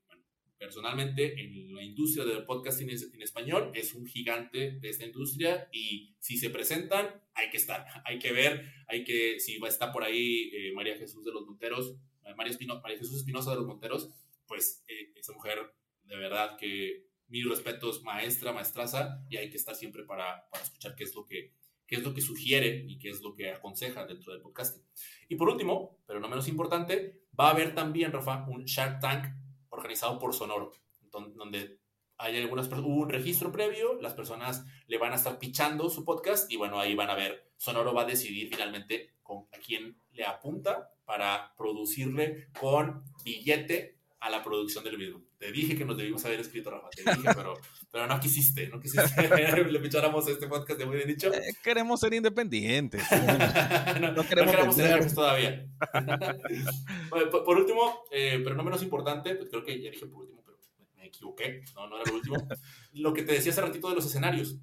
personalmente 0.57 1.39
en 1.41 1.73
la 1.73 1.83
industria 1.83 2.25
del 2.25 2.43
podcasting 2.43 2.89
en 2.89 3.21
español 3.21 3.71
es 3.73 3.93
un 3.93 4.05
gigante 4.05 4.71
de 4.79 4.89
esta 4.89 5.05
industria 5.05 5.69
y 5.71 6.15
si 6.19 6.37
se 6.37 6.49
presentan 6.49 7.21
hay 7.33 7.49
que 7.49 7.57
estar, 7.57 7.85
hay 8.05 8.19
que 8.19 8.31
ver, 8.31 8.65
hay 8.87 9.03
que, 9.03 9.39
si 9.39 9.57
va 9.59 9.67
a 9.67 9.71
estar 9.71 9.91
por 9.91 10.03
ahí 10.03 10.49
eh, 10.53 10.71
María 10.73 10.97
Jesús 10.97 11.23
de 11.23 11.31
los 11.31 11.45
Monteros, 11.45 11.95
eh, 12.25 12.33
María, 12.35 12.51
Espino, 12.51 12.81
María 12.81 12.97
Jesús 12.97 13.17
Espinosa 13.17 13.51
de 13.51 13.57
los 13.57 13.65
Monteros, 13.65 14.09
pues 14.47 14.83
eh, 14.87 15.13
esa 15.15 15.33
mujer 15.33 15.59
de 16.03 16.17
verdad 16.17 16.57
que 16.57 17.07
mis 17.27 17.47
respetos, 17.47 18.03
maestra, 18.03 18.53
maestraza, 18.53 19.25
y 19.29 19.35
hay 19.35 19.49
que 19.49 19.57
estar 19.57 19.75
siempre 19.75 20.05
para, 20.05 20.49
para 20.49 20.63
escuchar 20.63 20.95
qué 20.95 21.03
es 21.03 21.13
lo 21.13 21.25
que 21.25 21.51
qué 21.87 21.95
es 21.95 22.03
lo 22.03 22.13
que 22.13 22.21
sugiere 22.21 22.83
y 22.85 22.99
qué 22.99 23.09
es 23.09 23.21
lo 23.21 23.33
que 23.33 23.49
aconseja 23.49 24.05
dentro 24.05 24.33
del 24.33 24.41
podcasting. 24.41 24.83
Y 25.29 25.35
por 25.35 25.49
último, 25.49 25.97
pero 26.05 26.19
no 26.19 26.27
menos 26.27 26.47
importante, 26.49 27.23
va 27.39 27.47
a 27.47 27.51
haber 27.51 27.73
también, 27.73 28.11
Rafa, 28.11 28.45
un 28.49 28.65
Shark 28.65 28.99
Tank 28.99 29.33
organizado 29.77 30.19
por 30.19 30.33
Sonoro, 30.33 30.71
donde 31.11 31.79
hay 32.17 32.37
algunas 32.37 32.67
hubo 32.67 32.87
un 32.87 33.09
registro 33.09 33.51
previo, 33.51 33.99
las 34.01 34.13
personas 34.13 34.65
le 34.87 34.97
van 34.97 35.11
a 35.11 35.15
estar 35.15 35.37
pichando 35.37 35.89
su 35.89 36.03
podcast 36.03 36.51
y 36.51 36.57
bueno, 36.57 36.79
ahí 36.79 36.95
van 36.95 37.09
a 37.09 37.15
ver, 37.15 37.51
Sonoro 37.57 37.93
va 37.93 38.03
a 38.03 38.05
decidir 38.05 38.49
finalmente 38.49 39.15
con, 39.21 39.47
a 39.53 39.57
quién 39.57 40.01
le 40.11 40.25
apunta 40.25 40.91
para 41.05 41.53
producirle 41.55 42.49
con 42.59 43.03
billete 43.23 43.99
a 44.19 44.29
la 44.29 44.43
producción 44.43 44.83
del 44.83 44.97
video. 44.97 45.26
Te 45.37 45.51
dije 45.51 45.77
que 45.77 45.85
nos 45.85 45.97
debimos 45.97 46.25
haber 46.25 46.39
escrito, 46.39 46.71
Rafa, 46.71 46.89
te 46.89 47.03
dije, 47.03 47.29
pero, 47.35 47.53
pero 47.91 48.07
no 48.07 48.19
quisiste, 48.19 48.69
no 48.69 48.79
quisiste 48.79 49.27
le 49.71 49.79
picháramos 49.79 50.27
este 50.27 50.47
podcast 50.47 50.79
de 50.79 50.85
muy 50.87 50.95
bien 50.97 51.07
dicho. 51.07 51.31
Eh, 51.31 51.53
queremos 51.63 51.99
ser 51.99 52.15
independientes. 52.15 53.03
no, 54.15 54.27
queremos, 54.27 54.75
ser 54.75 55.13
todavía. 55.13 55.67
por, 57.09 57.43
por, 57.45 57.57
último, 57.57 58.01
eh, 58.11 58.41
pero 58.43 58.55
no 58.55 58.63
menos 58.63 58.81
importante, 58.81 59.35
pues 59.35 59.49
creo 59.51 59.63
que 59.63 59.79
ya 59.79 59.91
dije 59.91 60.07
por 60.07 60.23
último, 60.23 60.41
pero 60.43 60.57
me 60.95 61.05
equivoqué, 61.05 61.63
no, 61.75 61.87
no 61.87 61.97
era 62.01 62.09
lo 62.09 62.17
último. 62.17 62.47
lo 62.93 63.13
que 63.13 63.21
te 63.21 63.33
decía 63.33 63.51
hace 63.51 63.61
ratito 63.61 63.89
de 63.89 63.95
los 63.95 64.07
escenarios. 64.07 64.57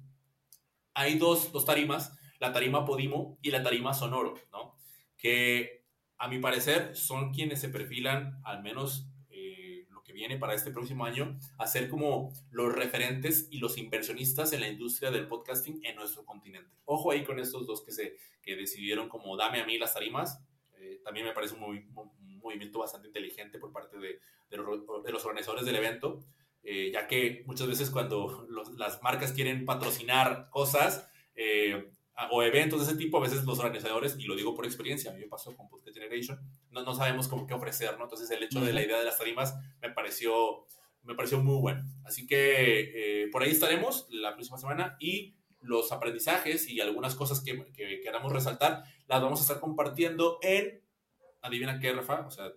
Hay 0.93 1.17
dos, 1.17 1.53
dos 1.53 1.63
tarimas, 1.63 2.11
la 2.39 2.51
tarima 2.51 2.83
Podimo 2.83 3.37
y 3.41 3.51
la 3.51 3.63
tarima 3.63 3.93
Sonoro, 3.93 4.33
¿no? 4.51 4.75
Que 5.17 5.85
a 6.17 6.27
mi 6.27 6.39
parecer 6.39 6.97
son 6.97 7.31
quienes 7.31 7.61
se 7.61 7.69
perfilan, 7.69 8.41
al 8.43 8.61
menos 8.61 9.09
viene 10.15 10.37
para 10.37 10.55
este 10.55 10.71
próximo 10.71 11.05
año 11.05 11.37
a 11.57 11.67
ser 11.67 11.89
como 11.89 12.31
los 12.49 12.73
referentes 12.73 13.47
y 13.51 13.59
los 13.59 13.77
inversionistas 13.77 14.53
en 14.53 14.61
la 14.61 14.69
industria 14.69 15.11
del 15.11 15.27
podcasting 15.27 15.81
en 15.83 15.97
nuestro 15.97 16.25
continente. 16.25 16.71
Ojo 16.85 17.11
ahí 17.11 17.23
con 17.23 17.37
estos 17.37 17.67
dos 17.67 17.83
que, 17.83 17.91
se, 17.91 18.17
que 18.41 18.55
decidieron 18.55 19.09
como 19.09 19.35
dame 19.35 19.61
a 19.61 19.65
mí 19.65 19.77
las 19.77 19.93
tarimas. 19.93 20.41
Eh, 20.79 21.01
también 21.03 21.25
me 21.25 21.33
parece 21.33 21.55
un, 21.55 21.63
un, 21.63 22.39
movimiento 22.39 22.77
bastante 22.77 23.07
inteligente 23.07 23.57
por 23.57 23.71
parte 23.71 23.97
de, 23.97 24.19
de, 24.51 24.57
los, 24.57 25.03
de 25.03 25.11
los, 25.11 25.25
organizadores 25.25 25.65
del 25.65 25.77
evento, 25.77 26.23
eh, 26.61 26.91
ya 26.93 27.07
que 27.07 27.43
muchas 27.47 27.67
veces 27.67 27.89
cuando 27.89 28.45
los, 28.47 28.71
las 28.75 29.01
marcas 29.01 29.33
quieren 29.33 29.65
patrocinar 29.65 30.47
cosas, 30.51 31.09
eh, 31.35 31.91
o 32.31 32.43
eventos 32.43 32.79
de 32.79 32.91
ese 32.91 32.97
tipo, 32.97 33.17
a 33.17 33.21
veces 33.21 33.43
los 33.43 33.59
organizadores, 33.59 34.15
y 34.19 34.25
lo 34.25 34.35
digo 34.35 34.55
por 34.55 34.65
experiencia, 34.65 35.11
a 35.11 35.13
mí 35.13 35.21
me 35.21 35.27
pasó 35.27 35.55
con 35.55 35.67
Podcast 35.67 35.97
Generation, 35.97 36.39
no, 36.75 36.83
no 36.83 36.93
sabemos 36.93 37.27
cómo 37.27 37.47
qué 37.47 37.53
ofrecer, 37.53 37.97
¿no? 37.97 38.03
Entonces 38.03 38.29
el 38.29 38.43
hecho 38.43 38.61
de 38.61 38.73
la 38.73 38.83
idea 38.83 38.99
de 38.99 39.05
las 39.05 39.17
tarimas 39.17 39.55
me 39.81 39.89
pareció, 39.89 40.67
me 41.03 41.15
pareció 41.15 41.41
muy 41.41 41.59
bueno. 41.59 41.83
Así 42.03 42.27
que 42.27 43.23
eh, 43.23 43.29
por 43.31 43.41
ahí 43.41 43.51
estaremos 43.51 44.07
la 44.09 44.33
próxima 44.33 44.57
semana 44.57 44.97
y 44.99 45.37
los 45.61 45.91
aprendizajes 45.91 46.69
y 46.69 46.79
algunas 46.81 47.15
cosas 47.15 47.41
que, 47.41 47.71
que 47.73 48.01
queramos 48.01 48.31
resaltar 48.31 48.83
las 49.07 49.21
vamos 49.21 49.39
a 49.39 49.43
estar 49.43 49.59
compartiendo 49.59 50.37
en, 50.43 50.83
adivina 51.41 51.79
qué, 51.79 51.93
Rafa, 51.93 52.25
o 52.27 52.29
sea, 52.29 52.51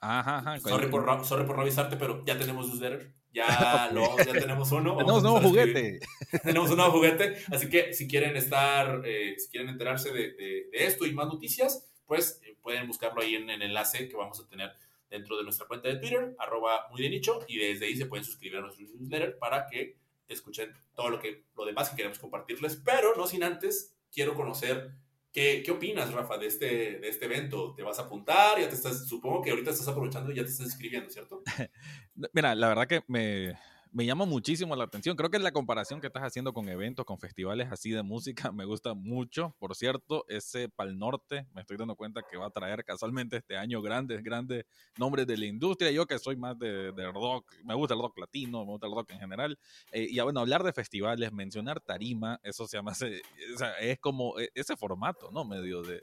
Ajá, 0.00 0.38
ajá. 0.38 0.60
Sorry 0.60 0.88
por, 0.88 1.24
sorry 1.24 1.44
por 1.44 1.56
no 1.56 1.62
avisarte, 1.62 1.96
pero 1.96 2.24
ya 2.24 2.38
tenemos 2.38 2.68
newsletter. 2.68 3.12
Ya, 3.32 3.90
lo, 3.92 4.16
ya 4.16 4.32
tenemos 4.32 4.70
uno. 4.72 4.96
tenemos 4.96 5.16
un 5.18 5.22
nuevo 5.22 5.40
juguete. 5.40 6.00
tenemos 6.44 6.70
un 6.70 6.76
nuevo 6.76 6.92
juguete. 6.92 7.36
Así 7.50 7.68
que 7.68 7.92
si 7.92 8.06
quieren 8.06 8.36
estar, 8.36 9.02
eh, 9.04 9.34
si 9.38 9.50
quieren 9.50 9.68
enterarse 9.70 10.12
de, 10.12 10.32
de, 10.32 10.68
de, 10.70 10.86
esto 10.86 11.04
y 11.04 11.12
más 11.12 11.26
noticias, 11.26 11.90
pues 12.08 12.40
eh, 12.44 12.56
pueden 12.60 12.88
buscarlo 12.88 13.20
ahí 13.20 13.36
en 13.36 13.48
el 13.48 13.62
enlace 13.62 14.08
que 14.08 14.16
vamos 14.16 14.40
a 14.40 14.48
tener 14.48 14.72
dentro 15.08 15.36
de 15.36 15.44
nuestra 15.44 15.68
cuenta 15.68 15.88
de 15.88 15.96
Twitter, 15.96 16.34
arroba 16.38 16.88
muy 16.90 17.02
de 17.02 17.10
nicho, 17.10 17.44
y 17.46 17.58
desde 17.58 17.86
ahí 17.86 17.96
se 17.96 18.06
pueden 18.06 18.24
suscribir 18.24 18.58
a 18.58 18.62
nuestro 18.62 18.84
newsletter 18.84 19.38
para 19.38 19.66
que 19.66 19.96
escuchen 20.26 20.74
todo 20.94 21.10
lo, 21.10 21.20
que, 21.20 21.44
lo 21.56 21.64
demás 21.64 21.90
que 21.90 21.96
queremos 21.96 22.18
compartirles, 22.18 22.76
pero 22.84 23.14
no 23.14 23.26
sin 23.26 23.44
antes, 23.44 23.94
quiero 24.10 24.34
conocer 24.34 24.90
¿Qué, 25.32 25.62
¿Qué, 25.62 25.70
opinas, 25.70 26.12
Rafa, 26.12 26.38
de 26.38 26.46
este, 26.46 26.98
de 27.00 27.08
este 27.08 27.26
evento? 27.26 27.74
¿Te 27.74 27.82
vas 27.82 27.98
a 27.98 28.02
apuntar? 28.02 28.58
Ya 28.58 28.68
te 28.68 28.74
estás, 28.74 29.06
supongo 29.06 29.42
que 29.42 29.50
ahorita 29.50 29.70
estás 29.70 29.86
aprovechando 29.86 30.32
y 30.32 30.36
ya 30.36 30.42
te 30.42 30.48
estás 30.48 30.66
inscribiendo, 30.66 31.10
¿cierto? 31.10 31.42
Mira, 32.32 32.54
la 32.54 32.68
verdad 32.68 32.88
que 32.88 33.04
me, 33.08 33.58
me 33.92 34.06
llama 34.06 34.24
muchísimo 34.24 34.76
la 34.76 34.84
atención. 34.84 35.16
Creo 35.16 35.30
que 35.30 35.38
la 35.38 35.52
comparación 35.52 36.00
que 36.00 36.06
estás 36.08 36.22
haciendo 36.22 36.52
con 36.52 36.68
eventos, 36.68 37.04
con 37.04 37.18
festivales 37.18 37.68
así 37.70 37.90
de 37.90 38.02
música, 38.02 38.52
me 38.52 38.64
gusta 38.64 38.94
mucho. 38.94 39.54
Por 39.58 39.74
cierto, 39.74 40.24
ese 40.28 40.68
Pal 40.68 40.98
Norte, 40.98 41.46
me 41.54 41.62
estoy 41.62 41.76
dando 41.76 41.96
cuenta 41.96 42.22
que 42.22 42.36
va 42.36 42.46
a 42.46 42.50
traer 42.50 42.84
casualmente 42.84 43.36
este 43.36 43.56
año 43.56 43.80
grandes, 43.82 44.22
grandes 44.22 44.64
nombres 44.96 45.26
de 45.26 45.36
la 45.36 45.46
industria. 45.46 45.90
Yo 45.90 46.06
que 46.06 46.18
soy 46.18 46.36
más 46.36 46.58
de, 46.58 46.92
rock, 47.12 47.52
me 47.64 47.74
gusta 47.74 47.94
el 47.94 48.00
rock 48.00 48.18
latino, 48.18 48.64
me 48.64 48.72
gusta 48.72 48.86
el 48.86 48.94
rock 48.94 49.10
en 49.12 49.20
general. 49.20 49.58
Eh, 49.92 50.06
y 50.10 50.20
bueno, 50.20 50.40
hablar 50.40 50.62
de 50.62 50.72
festivales, 50.72 51.32
mencionar 51.32 51.80
tarima, 51.80 52.40
eso 52.42 52.66
se 52.66 52.76
llama, 52.76 52.92
o 52.92 53.58
sea, 53.58 53.78
es 53.80 53.98
como 53.98 54.38
e, 54.38 54.50
ese 54.54 54.76
formato, 54.76 55.30
¿no? 55.32 55.44
Medio 55.44 55.82
de 55.82 56.00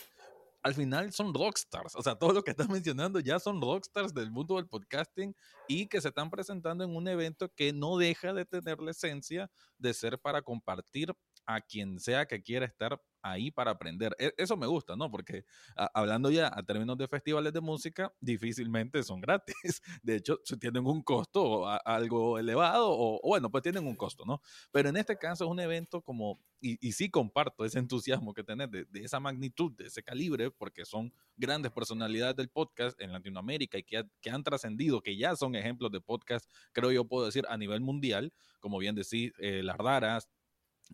al 0.65 0.73
final 0.73 1.13
son 1.13 1.31
rockstars. 1.31 1.95
O 1.95 2.01
sea, 2.01 2.15
todo 2.15 2.33
lo 2.33 2.43
que 2.43 2.49
estás 2.49 2.67
mencionando 2.67 3.19
ya 3.19 3.39
son 3.39 3.61
rockstars 3.61 4.15
del 4.15 4.31
mundo 4.31 4.55
del 4.55 4.67
podcasting 4.67 5.35
y 5.67 5.85
que 5.85 6.01
se 6.01 6.07
están 6.07 6.31
presentando 6.31 6.83
en 6.83 6.95
un 6.95 7.07
evento 7.07 7.47
que 7.55 7.71
no 7.71 7.97
deja 7.97 8.33
de 8.33 8.45
tener 8.45 8.79
la 8.79 8.89
esencia 8.89 9.47
de 9.77 9.93
ser 9.93 10.17
para 10.17 10.41
compartir 10.41 11.13
a 11.45 11.61
quien 11.61 11.99
sea 11.99 12.25
que 12.25 12.41
quiera 12.41 12.65
estar 12.65 12.99
ahí 13.25 13.49
para 13.49 13.71
aprender. 13.71 14.15
E, 14.19 14.33
eso 14.37 14.55
me 14.55 14.67
gusta, 14.67 14.95
¿no? 14.95 15.09
Porque 15.09 15.45
hablando 15.75 16.29
ya 16.29 16.51
a 16.53 16.61
términos 16.63 16.97
de 16.97 17.07
festivales 17.07 17.51
de 17.51 17.59
música, 17.59 18.13
difícilmente 18.19 19.01
son 19.03 19.19
gratis. 19.19 19.55
De 20.03 20.17
hecho, 20.17 20.37
tienen 20.59 20.85
un 20.85 21.01
costo 21.01 21.67
algo 21.67 22.37
elevado 22.37 22.87
o, 22.89 23.19
bueno, 23.23 23.49
pues 23.49 23.63
tienen 23.63 23.87
un 23.87 23.95
costo, 23.95 24.25
¿no? 24.25 24.41
Pero 24.71 24.89
en 24.89 24.97
este 24.97 25.17
caso 25.17 25.45
es 25.45 25.49
un 25.49 25.59
evento 25.59 26.01
como, 26.01 26.39
y, 26.61 26.91
sí 26.91 27.09
comparto 27.09 27.65
ese 27.65 27.79
entusiasmo 27.79 28.33
que 28.33 28.43
tenés 28.43 28.69
de, 28.69 28.85
esa 28.93 29.19
magnitud, 29.19 29.71
de 29.75 29.87
ese 29.87 30.03
calibre, 30.03 30.51
porque 30.51 30.85
son 30.85 31.11
grandes 31.35 31.71
personalidades 31.71 32.35
del 32.35 32.49
podcast 32.49 32.99
en 33.01 33.11
Latinoamérica 33.11 33.77
y 33.77 33.83
que, 33.83 34.03
que 34.21 34.29
han 34.29 34.43
trascendido, 34.43 35.01
que 35.01 35.17
ya 35.17 35.35
son 35.35 35.55
ejemplos 35.55 35.91
de 35.91 35.99
podcast, 35.99 36.49
creo 36.71 36.91
yo 36.91 37.05
puedo 37.05 37.25
decir, 37.25 37.45
a 37.49 37.57
nivel 37.57 37.81
mundial, 37.81 38.31
como 38.59 38.77
bien 38.77 38.95
decís, 38.95 39.31
eh, 39.39 39.61
Las 39.63 39.77
Raras, 39.77 40.29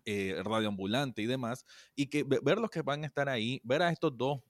eh, 0.04 0.40
radio 0.44 0.74
y 1.16 1.26
demás, 1.26 1.64
y 1.94 2.06
que 2.06 2.24
ver 2.24 2.58
los 2.58 2.70
que 2.70 2.82
van 2.82 3.04
a 3.04 3.06
estar 3.06 3.28
ahí, 3.28 3.60
ver 3.64 3.82
a 3.82 3.90
estos 3.90 4.16
dos, 4.16 4.40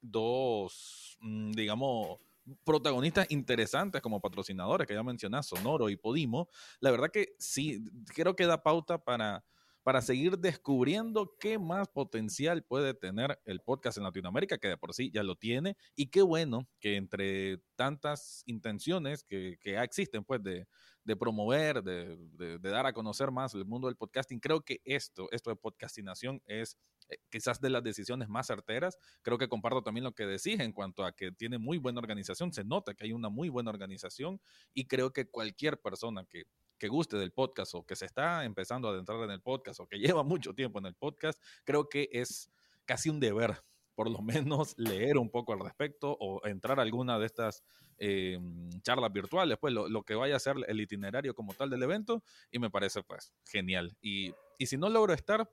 dos 0.00 1.16
mm, 1.20 1.52
digamos, 1.52 2.18
protagonistas 2.64 3.26
interesantes 3.30 4.02
como 4.02 4.20
patrocinadores 4.20 4.86
que 4.86 4.94
ya 4.94 5.02
mencionás, 5.02 5.46
Sonoro 5.46 5.88
y 5.88 5.96
Podimo, 5.96 6.48
la 6.80 6.90
verdad 6.90 7.10
que 7.10 7.34
sí, 7.38 7.84
creo 8.14 8.36
que 8.36 8.46
da 8.46 8.62
pauta 8.62 8.98
para, 8.98 9.44
para 9.82 10.00
seguir 10.00 10.38
descubriendo 10.38 11.36
qué 11.38 11.58
más 11.58 11.88
potencial 11.88 12.62
puede 12.62 12.94
tener 12.94 13.38
el 13.44 13.60
podcast 13.60 13.98
en 13.98 14.04
Latinoamérica, 14.04 14.58
que 14.58 14.68
de 14.68 14.76
por 14.76 14.94
sí 14.94 15.10
ya 15.12 15.22
lo 15.22 15.36
tiene, 15.36 15.76
y 15.94 16.06
qué 16.06 16.22
bueno 16.22 16.66
que 16.80 16.96
entre 16.96 17.58
tantas 17.76 18.42
intenciones 18.46 19.24
que, 19.24 19.58
que 19.60 19.78
existen, 19.82 20.24
pues, 20.24 20.42
de, 20.42 20.66
de 21.04 21.16
promover, 21.16 21.82
de, 21.82 22.16
de, 22.36 22.58
dar 22.58 22.86
a 22.86 22.92
conocer 22.92 23.30
más 23.30 23.54
el 23.54 23.64
mundo 23.66 23.88
del 23.88 23.96
podcasting. 23.96 24.40
Creo 24.40 24.62
que 24.62 24.80
esto, 24.84 25.28
esto 25.32 25.50
de 25.50 25.56
podcastinación 25.56 26.42
es 26.46 26.76
eh, 27.08 27.18
quizás 27.30 27.60
de 27.60 27.70
las 27.70 27.82
decisiones 27.82 28.28
más 28.28 28.46
certeras. 28.46 28.98
Creo 29.22 29.38
que 29.38 29.48
comparto 29.48 29.82
también 29.82 30.04
lo 30.04 30.12
que 30.12 30.26
decís 30.26 30.58
en 30.60 30.72
cuanto 30.72 31.04
a 31.04 31.12
que 31.12 31.30
tiene 31.30 31.58
muy 31.58 31.78
buena 31.78 32.00
organización. 32.00 32.52
Se 32.52 32.64
nota 32.64 32.94
que 32.94 33.04
hay 33.04 33.12
una 33.12 33.28
muy 33.28 33.50
buena 33.50 33.70
organización 33.70 34.40
y 34.72 34.86
creo 34.86 35.12
que 35.12 35.28
cualquier 35.28 35.80
persona 35.80 36.24
que, 36.24 36.44
que 36.78 36.88
guste 36.88 37.18
del 37.18 37.32
podcast 37.32 37.74
o 37.74 37.84
que 37.84 37.96
se 37.96 38.06
está 38.06 38.44
empezando 38.44 38.88
a 38.88 38.92
adentrar 38.92 39.22
en 39.22 39.30
el 39.30 39.42
podcast 39.42 39.80
o 39.80 39.86
que 39.86 39.98
lleva 40.18 40.22
mucho 40.22 40.54
tiempo 40.54 40.78
en 40.78 40.86
el 40.86 40.94
podcast, 40.94 41.40
creo 41.64 41.88
que 41.88 42.08
es 42.12 42.50
casi 42.86 43.10
un 43.10 43.20
deber 43.20 43.62
por 43.94 44.10
lo 44.10 44.20
menos 44.22 44.76
leer 44.76 45.18
un 45.18 45.30
poco 45.30 45.52
al 45.52 45.60
respecto 45.60 46.16
o 46.18 46.44
entrar 46.46 46.78
a 46.78 46.82
alguna 46.82 47.18
de 47.18 47.26
estas 47.26 47.62
eh, 47.98 48.38
charlas 48.82 49.12
virtuales, 49.12 49.58
pues 49.60 49.72
lo, 49.72 50.02
que 50.02 50.14
vaya 50.14 50.36
a 50.36 50.40
ser 50.40 50.56
el 50.66 50.80
itinerario 50.80 51.34
como 51.34 51.54
tal 51.54 51.70
del 51.70 51.82
evento 51.82 52.22
y 52.50 52.58
me 52.58 52.70
parece 52.70 53.02
pues 53.02 53.32
genial. 53.46 53.96
Y, 54.00 54.32
y 54.58 54.66
si 54.66 54.76
no 54.76 54.88
logro 54.88 55.12
estar, 55.12 55.48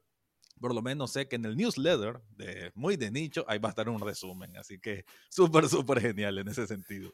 por 0.60 0.76
lo 0.76 0.82
menos 0.82 1.12
sé 1.12 1.28
que 1.28 1.36
en 1.36 1.46
el 1.46 1.58
newsletter 1.58 2.22
de 2.30 2.72
muy 2.76 2.98
de 2.98 3.12
nicho 3.12 3.46
ahí 3.48 3.60
va 3.60 3.70
a 3.70 3.72
estar 3.72 3.90
un 3.90 4.00
resumen, 4.00 4.56
así 4.58 4.80
que 4.80 5.06
súper, 5.30 5.68
súper 5.68 6.02
genial 6.02 6.38
en 6.38 6.48
ese 6.48 6.68
sentido. 6.68 7.14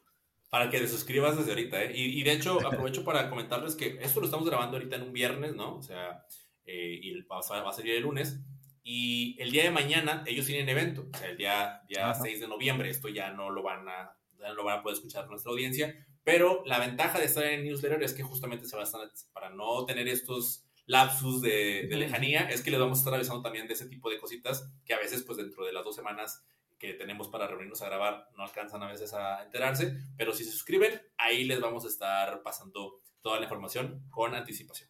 Para 0.49 0.69
que 0.69 0.79
te 0.79 0.87
suscribas 0.87 1.37
desde 1.37 1.51
ahorita, 1.51 1.83
¿eh? 1.83 1.91
Y, 1.93 2.21
y 2.21 2.23
de 2.23 2.31
hecho 2.31 2.65
aprovecho 2.65 3.03
para 3.03 3.29
comentarles 3.29 3.75
que 3.75 3.99
esto 4.01 4.21
lo 4.21 4.27
estamos 4.27 4.47
grabando 4.47 4.77
ahorita 4.77 4.95
en 4.95 5.01
un 5.03 5.13
viernes, 5.13 5.55
¿no? 5.55 5.75
O 5.75 5.83
sea, 5.83 6.25
eh, 6.65 6.99
y 7.01 7.21
va 7.23 7.39
a, 7.39 7.61
va 7.61 7.69
a 7.69 7.73
salir 7.73 7.95
el 7.95 8.03
lunes. 8.03 8.39
Y 8.83 9.35
el 9.41 9.51
día 9.51 9.63
de 9.63 9.71
mañana 9.71 10.23
ellos 10.25 10.45
tienen 10.45 10.69
evento, 10.69 11.07
o 11.13 11.17
sea, 11.17 11.29
el 11.29 11.37
día, 11.37 11.81
día 11.89 12.13
6 12.13 12.39
de 12.39 12.47
noviembre. 12.47 12.89
Esto 12.89 13.09
ya 13.09 13.31
no 13.31 13.49
lo 13.49 13.61
van 13.61 13.87
a, 13.89 14.16
lo 14.55 14.63
van 14.63 14.79
a 14.79 14.83
poder 14.83 14.97
escuchar 14.97 15.27
nuestra 15.27 15.51
audiencia. 15.51 15.95
Pero 16.23 16.63
la 16.65 16.79
ventaja 16.79 17.19
de 17.19 17.25
estar 17.25 17.43
en 17.45 17.59
el 17.59 17.65
newsletter 17.65 18.03
es 18.03 18.13
que 18.13 18.23
justamente 18.23 18.65
se 18.67 18.75
va 18.75 18.83
a 18.83 18.85
estar, 18.85 19.01
para 19.33 19.49
no 19.49 19.85
tener 19.85 20.07
estos 20.07 20.65
lapsus 20.85 21.41
de, 21.41 21.87
de, 21.89 21.95
lejanía, 21.95 22.49
es 22.49 22.61
que 22.61 22.71
les 22.71 22.79
vamos 22.79 22.97
a 22.97 23.01
estar 23.01 23.13
avisando 23.13 23.41
también 23.41 23.67
de 23.67 23.73
ese 23.73 23.87
tipo 23.87 24.09
de 24.09 24.19
cositas 24.19 24.69
que 24.85 24.93
a 24.93 24.99
veces, 24.99 25.23
pues 25.23 25.37
dentro 25.37 25.65
de 25.65 25.73
las 25.73 25.83
dos 25.83 25.95
semanas 25.95 26.45
que 26.79 26.93
tenemos 26.93 27.27
para 27.29 27.47
reunirnos 27.47 27.81
a 27.81 27.87
grabar, 27.87 28.29
no 28.37 28.43
alcanzan 28.43 28.83
a 28.83 28.87
veces 28.87 29.13
a 29.13 29.43
enterarse. 29.43 29.97
Pero 30.17 30.33
si 30.33 30.43
se 30.43 30.51
suscriben, 30.51 31.01
ahí 31.17 31.43
les 31.43 31.59
vamos 31.59 31.85
a 31.85 31.87
estar 31.87 32.41
pasando 32.43 33.01
toda 33.21 33.37
la 33.37 33.43
información 33.43 34.05
con 34.09 34.35
anticipación. 34.35 34.89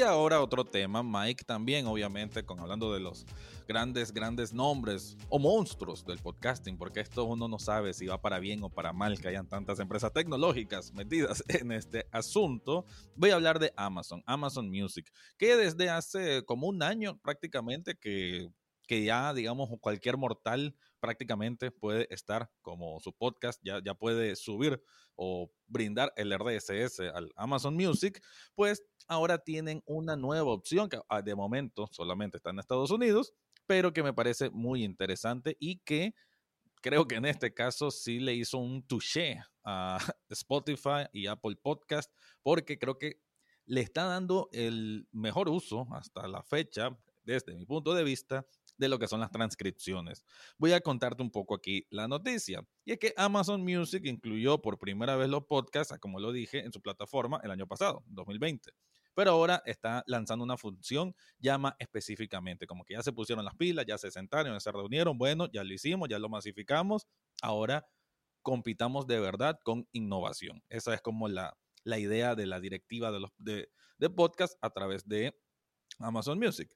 Y 0.00 0.02
ahora 0.02 0.40
otro 0.40 0.64
tema, 0.64 1.02
Mike, 1.02 1.44
también 1.44 1.86
obviamente, 1.86 2.42
con 2.42 2.58
hablando 2.58 2.90
de 2.94 3.00
los 3.00 3.26
grandes, 3.68 4.14
grandes 4.14 4.50
nombres 4.50 5.14
o 5.28 5.38
monstruos 5.38 6.06
del 6.06 6.18
podcasting, 6.18 6.78
porque 6.78 7.00
esto 7.00 7.26
uno 7.26 7.48
no 7.48 7.58
sabe 7.58 7.92
si 7.92 8.06
va 8.06 8.18
para 8.18 8.38
bien 8.38 8.62
o 8.62 8.70
para 8.70 8.94
mal 8.94 9.20
que 9.20 9.28
hayan 9.28 9.46
tantas 9.46 9.78
empresas 9.78 10.10
tecnológicas 10.14 10.94
metidas 10.94 11.44
en 11.48 11.72
este 11.72 12.06
asunto. 12.12 12.86
Voy 13.14 13.28
a 13.28 13.34
hablar 13.34 13.58
de 13.58 13.74
Amazon, 13.76 14.22
Amazon 14.24 14.70
Music, 14.70 15.12
que 15.36 15.54
desde 15.54 15.90
hace 15.90 16.46
como 16.46 16.68
un 16.68 16.82
año 16.82 17.20
prácticamente 17.20 17.94
que, 17.94 18.48
que 18.86 19.04
ya, 19.04 19.34
digamos, 19.34 19.68
cualquier 19.82 20.16
mortal 20.16 20.74
prácticamente 21.00 21.70
puede 21.70 22.06
estar 22.10 22.50
como 22.62 23.00
su 23.00 23.12
podcast, 23.12 23.60
ya, 23.64 23.80
ya 23.84 23.94
puede 23.94 24.36
subir 24.36 24.82
o 25.16 25.50
brindar 25.66 26.12
el 26.16 26.32
RSS 26.32 27.00
al 27.00 27.30
Amazon 27.36 27.74
Music, 27.74 28.22
pues 28.54 28.82
ahora 29.08 29.38
tienen 29.38 29.82
una 29.86 30.16
nueva 30.16 30.52
opción 30.52 30.88
que 30.88 31.00
ah, 31.08 31.22
de 31.22 31.34
momento 31.34 31.88
solamente 31.90 32.36
está 32.36 32.50
en 32.50 32.58
Estados 32.58 32.90
Unidos, 32.90 33.32
pero 33.66 33.92
que 33.92 34.02
me 34.02 34.12
parece 34.12 34.50
muy 34.50 34.84
interesante 34.84 35.56
y 35.58 35.78
que 35.78 36.14
creo 36.80 37.06
que 37.06 37.16
en 37.16 37.24
este 37.24 37.52
caso 37.52 37.90
sí 37.90 38.20
le 38.20 38.34
hizo 38.34 38.58
un 38.58 38.86
touché 38.86 39.40
a 39.64 39.98
Spotify 40.28 41.06
y 41.12 41.26
Apple 41.26 41.56
Podcast, 41.56 42.12
porque 42.42 42.78
creo 42.78 42.98
que 42.98 43.20
le 43.66 43.80
está 43.82 44.04
dando 44.04 44.48
el 44.52 45.08
mejor 45.12 45.48
uso 45.48 45.86
hasta 45.92 46.26
la 46.26 46.42
fecha, 46.42 46.98
desde 47.22 47.54
mi 47.54 47.64
punto 47.64 47.94
de 47.94 48.02
vista, 48.02 48.46
de 48.80 48.88
lo 48.88 48.98
que 48.98 49.06
son 49.06 49.20
las 49.20 49.30
transcripciones. 49.30 50.24
Voy 50.58 50.72
a 50.72 50.80
contarte 50.80 51.22
un 51.22 51.30
poco 51.30 51.54
aquí 51.54 51.86
la 51.90 52.08
noticia. 52.08 52.66
Y 52.84 52.92
es 52.92 52.98
que 52.98 53.12
Amazon 53.16 53.62
Music 53.62 54.02
incluyó 54.06 54.60
por 54.60 54.78
primera 54.78 55.14
vez 55.16 55.28
los 55.28 55.44
podcasts, 55.44 55.96
como 56.00 56.18
lo 56.18 56.32
dije, 56.32 56.64
en 56.64 56.72
su 56.72 56.80
plataforma 56.80 57.40
el 57.44 57.50
año 57.50 57.66
pasado, 57.66 58.02
2020 58.06 58.72
pero 59.12 59.32
ahora 59.32 59.60
está 59.66 60.02
lanzando 60.06 60.44
una 60.44 60.56
función 60.56 61.14
llama 61.38 61.76
específicamente, 61.78 62.66
como 62.66 62.84
que 62.84 62.94
ya 62.94 63.02
se 63.02 63.12
pusieron 63.12 63.44
las 63.44 63.56
pilas, 63.56 63.84
ya 63.86 63.98
se 63.98 64.10
sentaron, 64.10 64.52
ya 64.52 64.60
se 64.60 64.72
reunieron, 64.72 65.18
bueno, 65.18 65.50
ya 65.52 65.64
lo 65.64 65.74
hicimos, 65.74 66.08
ya 66.08 66.18
lo 66.18 66.28
masificamos, 66.28 67.06
ahora 67.42 67.86
compitamos 68.40 69.08
de 69.08 69.20
verdad 69.20 69.58
con 69.62 69.86
innovación. 69.92 70.62
Esa 70.70 70.94
es 70.94 71.02
como 71.02 71.28
la, 71.28 71.58
la 71.84 71.98
idea 71.98 72.34
de 72.34 72.46
la 72.46 72.60
directiva 72.60 73.10
de, 73.10 73.20
los, 73.20 73.30
de, 73.36 73.68
de 73.98 74.10
podcast 74.10 74.54
a 74.62 74.70
través 74.70 75.06
de 75.06 75.36
Amazon 75.98 76.38
Music. 76.38 76.74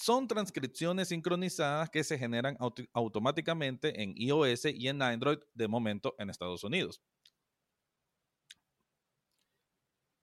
Son 0.00 0.26
transcripciones 0.26 1.08
sincronizadas 1.08 1.90
que 1.90 2.02
se 2.02 2.16
generan 2.16 2.56
automáticamente 2.94 4.02
en 4.02 4.14
iOS 4.16 4.64
y 4.64 4.88
en 4.88 5.02
Android 5.02 5.40
de 5.52 5.68
momento 5.68 6.14
en 6.18 6.30
Estados 6.30 6.64
Unidos. 6.64 7.02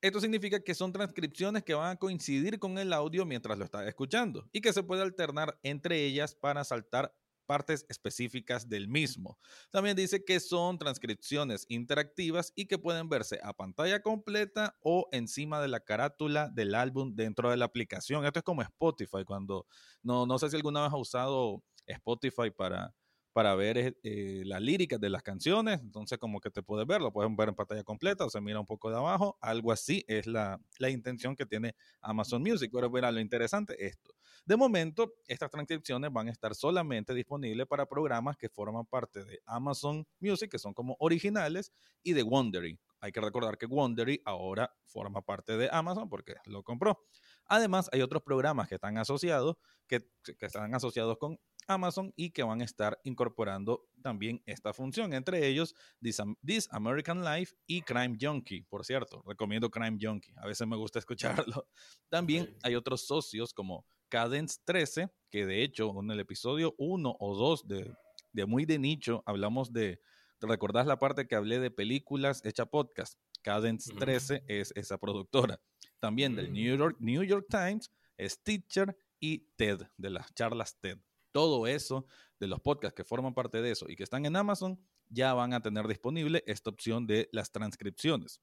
Esto 0.02 0.20
significa 0.20 0.60
que 0.60 0.74
son 0.74 0.92
transcripciones 0.92 1.62
que 1.62 1.76
van 1.76 1.92
a 1.92 1.96
coincidir 1.96 2.58
con 2.58 2.80
el 2.80 2.92
audio 2.92 3.24
mientras 3.24 3.56
lo 3.56 3.66
estás 3.66 3.88
escuchando 3.88 4.50
y 4.52 4.62
que 4.62 4.74
se 4.74 4.82
puede 4.82 5.04
alternar 5.04 5.60
entre 5.62 6.04
ellas 6.04 6.34
para 6.34 6.64
saltar 6.64 7.16
partes 7.48 7.86
específicas 7.90 8.70
del 8.70 8.88
mismo. 8.88 9.40
También 9.72 9.96
dice 9.96 10.24
que 10.24 10.40
son 10.40 10.78
transcripciones 10.78 11.66
interactivas 11.70 12.54
y 12.56 12.68
que 12.68 12.78
pueden 12.78 13.10
verse 13.10 13.40
a 13.42 13.54
pantalla 13.54 14.02
completa 14.02 14.78
o 14.84 15.08
encima 15.12 15.60
de 15.62 15.70
la 15.70 15.80
carátula 15.80 16.50
del 16.50 16.76
álbum 16.76 17.16
dentro 17.16 17.50
de 17.50 17.58
la 17.58 17.66
aplicación. 17.66 18.26
Esto 18.26 18.40
es 18.40 18.44
como 18.44 18.62
Spotify, 18.62 19.24
cuando 19.26 19.66
no, 20.04 20.28
no 20.28 20.38
sé 20.38 20.50
si 20.50 20.56
alguna 20.56 20.84
vez 20.84 20.92
ha 20.92 20.98
usado 20.98 21.64
Spotify 21.88 22.52
para 22.56 22.94
para 23.38 23.54
ver 23.54 23.78
eh, 23.78 23.96
eh, 24.02 24.42
la 24.48 24.60
lírica 24.60 24.98
de 24.98 25.12
las 25.12 25.22
canciones, 25.22 25.80
entonces 25.82 26.18
como 26.18 26.40
que 26.40 26.50
te 26.50 26.64
puedes 26.64 26.88
ver, 26.88 27.02
lo 27.02 27.14
pueden 27.14 27.36
ver 27.36 27.50
en 27.50 27.54
pantalla 27.54 27.84
completa 27.84 28.26
o 28.26 28.32
se 28.32 28.42
mira 28.42 28.60
un 28.60 28.66
poco 28.66 28.90
de 28.90 28.98
abajo, 28.98 29.38
algo 29.42 29.72
así 29.72 30.04
es 30.08 30.26
la, 30.26 30.60
la 30.80 30.90
intención 30.90 31.36
que 31.36 31.46
tiene 31.46 31.76
Amazon 32.02 32.42
Music, 32.42 32.72
pero 32.74 32.90
mira, 32.90 33.12
lo 33.12 33.20
interesante 33.20 33.76
es 33.76 33.92
esto. 33.92 34.16
De 34.44 34.58
momento, 34.58 35.14
estas 35.28 35.52
transcripciones 35.52 36.12
van 36.12 36.30
a 36.30 36.32
estar 36.32 36.56
solamente 36.56 37.14
disponibles 37.14 37.68
para 37.68 37.86
programas 37.86 38.38
que 38.38 38.50
forman 38.50 38.88
parte 38.88 39.24
de 39.24 39.40
Amazon 39.46 40.08
Music, 40.20 40.50
que 40.50 40.58
son 40.58 40.74
como 40.74 40.96
originales, 40.98 41.72
y 42.02 42.14
de 42.14 42.24
Wondery. 42.24 42.80
Hay 43.02 43.12
que 43.12 43.22
recordar 43.22 43.60
que 43.60 43.68
Wondery 43.68 44.20
ahora 44.26 44.76
forma 44.88 45.22
parte 45.22 45.58
de 45.58 45.70
Amazon 45.72 46.10
porque 46.10 46.34
lo 46.46 46.64
compró. 46.64 47.06
Además, 47.46 47.88
hay 47.94 48.02
otros 48.02 48.24
programas 48.24 48.68
que 48.68 48.76
están 48.76 48.98
asociados, 48.98 49.58
que, 49.86 50.10
que 50.24 50.46
están 50.48 50.74
asociados 50.74 51.20
con 51.20 51.40
Amazon 51.68 52.14
y 52.16 52.32
que 52.32 52.44
van 52.44 52.62
a 52.62 52.66
estar 52.66 53.00
incorporando 53.04 53.88
también 54.02 54.42
esta 54.46 54.74
función. 54.74 55.14
Entre 55.14 55.46
ellos, 55.48 55.76
This, 56.02 56.70
American 56.72 57.24
Life 57.24 57.56
y 57.68 57.82
Crime 57.82 58.18
Junkie. 58.20 58.64
Por 58.64 58.86
cierto, 58.86 59.22
recomiendo 59.28 59.70
Crime 59.70 59.98
Junkie. 60.02 60.34
A 60.38 60.48
veces 60.48 60.66
me 60.68 60.78
gusta 60.78 61.00
escucharlo. 61.00 61.68
También 62.10 62.58
hay 62.64 62.76
otros 62.76 63.06
socios 63.06 63.54
como 63.54 63.86
Cadence 64.10 64.60
13, 64.64 65.10
que 65.30 65.46
de 65.46 65.64
hecho 65.64 65.94
en 66.00 66.10
el 66.10 66.20
episodio 66.20 66.74
1 66.78 67.18
o 67.20 67.36
2 67.36 67.68
de, 67.68 67.94
de 68.32 68.46
Muy 68.46 68.66
de 68.66 68.80
Nicho 68.80 69.22
hablamos 69.26 69.74
de, 69.74 70.00
¿te 70.40 70.48
recordás 70.48 70.88
la 70.88 70.98
parte 70.98 71.28
que 71.28 71.36
hablé 71.36 71.60
de 71.60 71.72
películas 71.72 72.42
hecha 72.46 72.66
podcast? 72.66 73.20
Cadence 73.42 73.94
13 73.94 74.44
es 74.48 74.72
esa 74.76 74.98
productora. 74.98 75.60
También 76.00 76.36
del 76.36 76.54
New 76.54 76.76
mm. 76.76 76.80
York, 76.80 76.98
New 77.00 77.24
York 77.24 77.48
Times, 77.50 77.92
Stitcher 78.20 78.98
y 79.20 79.40
TED, 79.56 79.82
de 79.98 80.10
las 80.10 80.34
charlas 80.34 80.78
TED 80.80 81.00
todo 81.32 81.68
eso 81.68 82.06
de 82.40 82.48
los 82.48 82.60
podcasts 82.60 82.96
que 82.96 83.04
forman 83.04 83.34
parte 83.34 83.62
de 83.62 83.72
eso 83.72 83.86
y 83.90 83.96
que 83.96 84.04
están 84.04 84.26
en 84.26 84.36
Amazon, 84.36 84.80
ya 85.10 85.34
van 85.34 85.54
a 85.54 85.62
tener 85.62 85.88
disponible 85.88 86.44
esta 86.48 86.70
opción 86.70 87.08
de 87.08 87.30
las 87.32 87.52
transcripciones. 87.52 88.42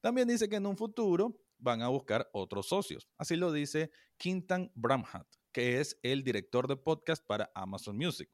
También 0.00 0.28
dice 0.28 0.48
que 0.48 0.56
en 0.56 0.66
un 0.66 0.76
futuro 0.76 1.40
van 1.58 1.82
a 1.82 1.88
buscar 1.88 2.28
otros 2.32 2.68
socios. 2.68 3.08
Así 3.16 3.36
lo 3.36 3.52
dice 3.52 3.90
Quintan 4.16 4.70
Bramhat, 4.74 5.26
que 5.52 5.80
es 5.80 5.98
el 6.02 6.22
director 6.22 6.68
de 6.68 6.76
podcast 6.76 7.24
para 7.26 7.50
Amazon 7.54 7.96
Music. 7.96 8.30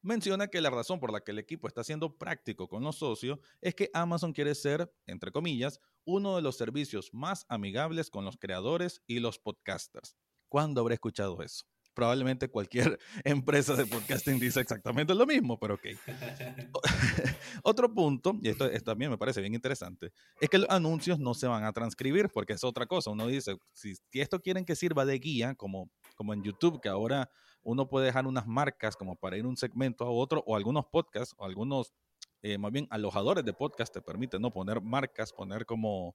Menciona 0.00 0.48
que 0.48 0.60
la 0.60 0.68
razón 0.68 1.00
por 1.00 1.12
la 1.12 1.22
que 1.22 1.30
el 1.30 1.38
equipo 1.38 1.66
está 1.66 1.82
siendo 1.82 2.18
práctico 2.18 2.68
con 2.68 2.82
los 2.82 2.96
socios 2.96 3.38
es 3.62 3.74
que 3.74 3.90
Amazon 3.94 4.34
quiere 4.34 4.54
ser, 4.54 4.92
entre 5.06 5.32
comillas, 5.32 5.80
uno 6.04 6.36
de 6.36 6.42
los 6.42 6.56
servicios 6.58 7.08
más 7.14 7.46
amigables 7.48 8.10
con 8.10 8.24
los 8.26 8.36
creadores 8.36 9.02
y 9.06 9.20
los 9.20 9.38
podcasters. 9.38 10.14
¿Cuándo 10.50 10.82
habré 10.82 10.94
escuchado 10.94 11.42
eso? 11.42 11.64
Probablemente 11.94 12.48
cualquier 12.48 12.98
empresa 13.24 13.74
de 13.74 13.86
podcasting 13.86 14.38
dice 14.38 14.60
exactamente 14.60 15.14
lo 15.14 15.26
mismo, 15.26 15.58
pero 15.58 15.74
ok. 15.74 15.86
Otro 17.62 17.92
punto, 17.92 18.36
y 18.42 18.48
esto, 18.48 18.68
también 18.82 19.10
me 19.10 19.18
parece 19.18 19.40
bien 19.40 19.54
interesante, 19.54 20.12
es 20.40 20.48
que 20.48 20.58
los 20.58 20.68
anuncios 20.70 21.18
no 21.18 21.34
se 21.34 21.46
van 21.46 21.64
a 21.64 21.72
transcribir, 21.72 22.28
porque 22.28 22.54
es 22.54 22.64
otra 22.64 22.86
cosa. 22.86 23.10
Uno 23.10 23.26
dice, 23.26 23.56
si, 23.72 23.94
esto 24.12 24.40
quieren 24.40 24.64
que 24.64 24.76
sirva 24.76 25.04
de 25.04 25.18
guía, 25.18 25.54
como, 25.54 25.90
como 26.16 26.34
en 26.34 26.42
YouTube, 26.42 26.80
que 26.80 26.88
ahora 26.88 27.30
uno 27.62 27.88
puede 27.88 28.06
dejar 28.06 28.26
unas 28.26 28.46
marcas 28.46 28.96
como 28.96 29.16
para 29.16 29.38
ir 29.38 29.46
un 29.46 29.56
segmento 29.56 30.04
a 30.04 30.10
otro, 30.10 30.42
o 30.46 30.56
algunos 30.56 30.86
podcasts, 30.86 31.34
o 31.38 31.44
algunos, 31.44 31.94
eh, 32.42 32.58
más 32.58 32.72
bien, 32.72 32.86
alojadores 32.90 33.44
de 33.44 33.52
podcast 33.52 33.92
te 33.94 34.02
permiten 34.02 34.42
no 34.42 34.52
poner 34.52 34.82
marcas, 34.82 35.32
poner 35.32 35.64
como 35.64 36.14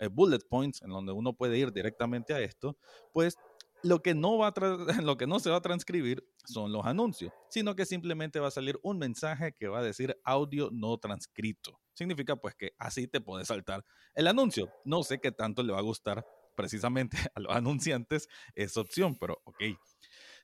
eh, 0.00 0.08
bullet 0.08 0.40
points 0.48 0.80
en 0.82 0.88
donde 0.90 1.12
uno 1.12 1.34
puede 1.34 1.58
ir 1.58 1.72
directamente 1.72 2.32
a 2.32 2.40
esto, 2.40 2.76
pues 3.12 3.36
lo 3.82 4.02
que, 4.02 4.14
no 4.14 4.38
va 4.38 4.52
lo 5.02 5.16
que 5.16 5.26
no 5.26 5.38
se 5.40 5.50
va 5.50 5.56
a 5.56 5.62
transcribir 5.62 6.26
son 6.44 6.72
los 6.72 6.86
anuncios, 6.86 7.32
sino 7.48 7.74
que 7.74 7.86
simplemente 7.86 8.40
va 8.40 8.48
a 8.48 8.52
salir 8.52 8.78
un 8.82 8.98
mensaje 8.98 9.52
que 9.52 9.68
va 9.68 9.80
a 9.80 9.82
decir 9.82 10.18
audio 10.24 10.70
no 10.72 10.98
transcrito. 10.98 11.80
Significa 11.92 12.36
pues 12.36 12.54
que 12.54 12.72
así 12.78 13.06
te 13.06 13.20
puedes 13.20 13.48
saltar 13.48 13.84
el 14.14 14.26
anuncio. 14.26 14.70
No 14.84 15.02
sé 15.02 15.20
qué 15.20 15.32
tanto 15.32 15.62
le 15.62 15.72
va 15.72 15.78
a 15.78 15.82
gustar 15.82 16.24
precisamente 16.56 17.16
a 17.34 17.40
los 17.40 17.54
anunciantes 17.54 18.28
esa 18.54 18.80
opción, 18.80 19.16
pero 19.18 19.40
ok. 19.44 19.62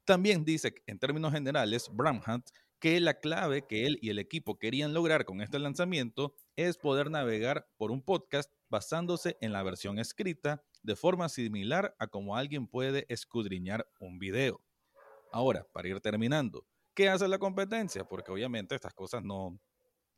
También 0.04 0.44
dice 0.44 0.74
en 0.87 0.98
términos 0.98 1.32
generales, 1.32 1.90
Bramhat, 1.92 2.48
que 2.78 3.00
la 3.00 3.18
clave 3.18 3.66
que 3.66 3.86
él 3.86 3.98
y 4.00 4.10
el 4.10 4.18
equipo 4.18 4.58
querían 4.58 4.94
lograr 4.94 5.24
con 5.24 5.40
este 5.40 5.58
lanzamiento 5.58 6.34
es 6.56 6.76
poder 6.76 7.10
navegar 7.10 7.68
por 7.76 7.90
un 7.90 8.02
podcast 8.02 8.52
basándose 8.68 9.36
en 9.40 9.52
la 9.52 9.62
versión 9.62 9.98
escrita 9.98 10.62
de 10.82 10.96
forma 10.96 11.28
similar 11.28 11.94
a 11.98 12.06
como 12.06 12.36
alguien 12.36 12.66
puede 12.66 13.06
escudriñar 13.08 13.88
un 14.00 14.18
video. 14.18 14.62
Ahora, 15.32 15.66
para 15.72 15.88
ir 15.88 16.00
terminando, 16.00 16.66
¿qué 16.94 17.08
hace 17.08 17.28
la 17.28 17.38
competencia? 17.38 18.04
Porque 18.04 18.32
obviamente 18.32 18.74
estas 18.74 18.94
cosas 18.94 19.22
no, 19.22 19.58